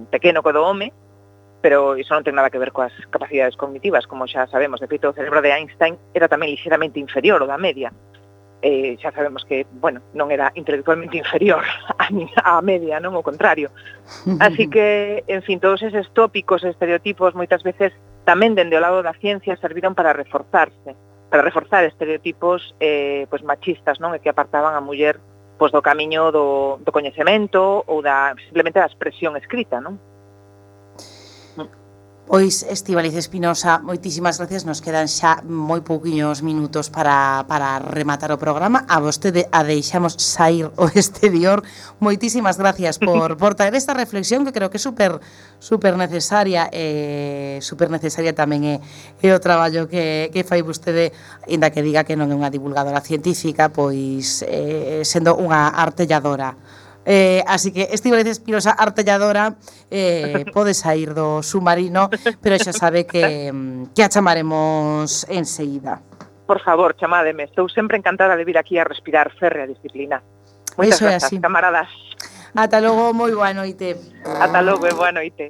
[0.08, 0.96] pequeno que o do home,
[1.60, 4.80] pero iso non ten nada que ver coas capacidades cognitivas, como xa sabemos.
[4.80, 7.92] De feito, o cerebro de Einstein era tamén lixeramente inferior ao da media.
[7.92, 8.19] Uh
[8.62, 11.64] eh, xa sabemos que, bueno, non era intelectualmente inferior
[12.02, 12.12] a,
[12.58, 13.72] a media, non o contrario.
[14.40, 17.96] Así que, en fin, todos eses tópicos e estereotipos moitas veces
[18.28, 20.96] tamén dende o lado da ciencia serviron para reforzarse,
[21.32, 24.12] para reforzar estereotipos eh, pues, machistas, non?
[24.12, 25.18] E que apartaban a muller
[25.60, 30.00] pois, do camiño do, do coñecemento ou da, simplemente da expresión escrita, non?
[32.30, 34.62] Pois, Estivaliz Espinosa, moitísimas gracias.
[34.62, 38.86] Nos quedan xa moi pouquiños minutos para, para rematar o programa.
[38.86, 41.66] A vostede a deixamos sair o exterior.
[41.98, 45.18] Moitísimas gracias por, por traer esta reflexión que creo que é super,
[45.58, 48.76] super necesaria e eh, super necesaria tamén é,
[49.26, 51.10] é o traballo que, que fai vostede,
[51.50, 56.54] inda que diga que non é unha divulgadora científica, pois eh, sendo unha artelladora
[57.12, 59.56] Eh, así que Estivaliz Espirosa, artelladora,
[59.90, 62.06] eh, pode sair do submarino,
[62.38, 63.50] pero xa sabe que,
[63.98, 66.06] que a chamaremos enseguida.
[66.46, 70.22] Por favor, chamádeme, estou sempre encantada de vir aquí a respirar férrea disciplina.
[70.78, 71.42] Moitas Eso grazas, así.
[71.42, 71.90] camaradas.
[72.54, 73.98] Ata logo, moi boa noite.
[74.22, 75.50] Ata logo e boa noite.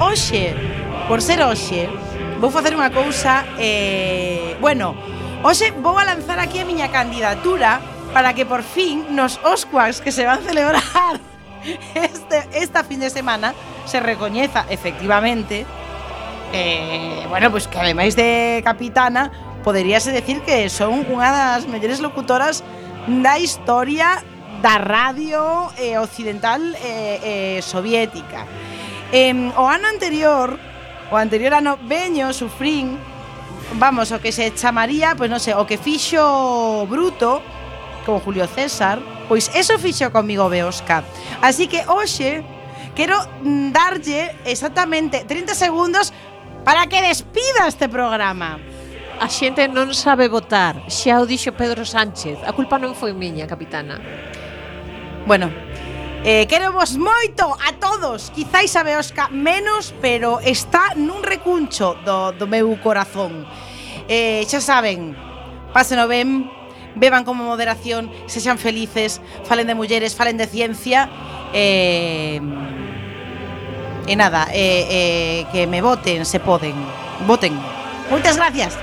[0.00, 0.54] hoxe,
[1.06, 1.88] por ser hoxe,
[2.40, 4.94] vou facer unha cousa eh, bueno,
[5.42, 7.78] hoxe vou a lanzar aquí a miña candidatura
[8.14, 10.82] para que por fin nos Oscuas que se van a celebrar
[11.94, 13.54] este, esta fin de semana
[13.86, 15.66] se recoñeza efectivamente
[16.52, 19.30] eh, bueno, pois pues que ademais de capitana
[19.64, 22.62] poderíase decir que son unha das mellores locutoras
[23.04, 24.22] da historia
[24.62, 28.46] da radio eh, occidental eh, eh, soviética.
[29.12, 30.58] Eh, o ano anterior,
[31.10, 33.00] o anterior ano, veño, sufrín,
[33.80, 37.40] vamos, o que se chamaría, pois non sei, o que fixo Bruto,
[38.04, 41.04] con Julio César, pois eso fixo comigo Beosca.
[41.40, 42.44] Así que hoxe
[42.96, 43.16] quero
[43.72, 46.12] darlle exactamente 30 segundos
[46.64, 48.60] para que despida este programa.
[49.20, 52.40] A xente non sabe votar, xa o dixo Pedro Sánchez.
[52.44, 54.00] A culpa non foi miña, capitana.
[55.28, 55.52] Bueno,
[56.24, 58.34] Eh, quero vos moito a todos.
[58.34, 63.46] Quizáis a Beosca menos Pero está nun recuncho do, do meu corazón.
[64.10, 65.14] Eh, Xa saben
[65.70, 66.50] Pásenlo ben
[66.98, 71.06] Beban como moderación Sexan felices Falen de mulleres Falen de ciencia
[71.54, 72.42] eh,
[74.08, 76.74] e nada eh, eh, Que me voten se poden.
[77.28, 77.54] Voten.
[78.10, 78.74] Moitas gracias.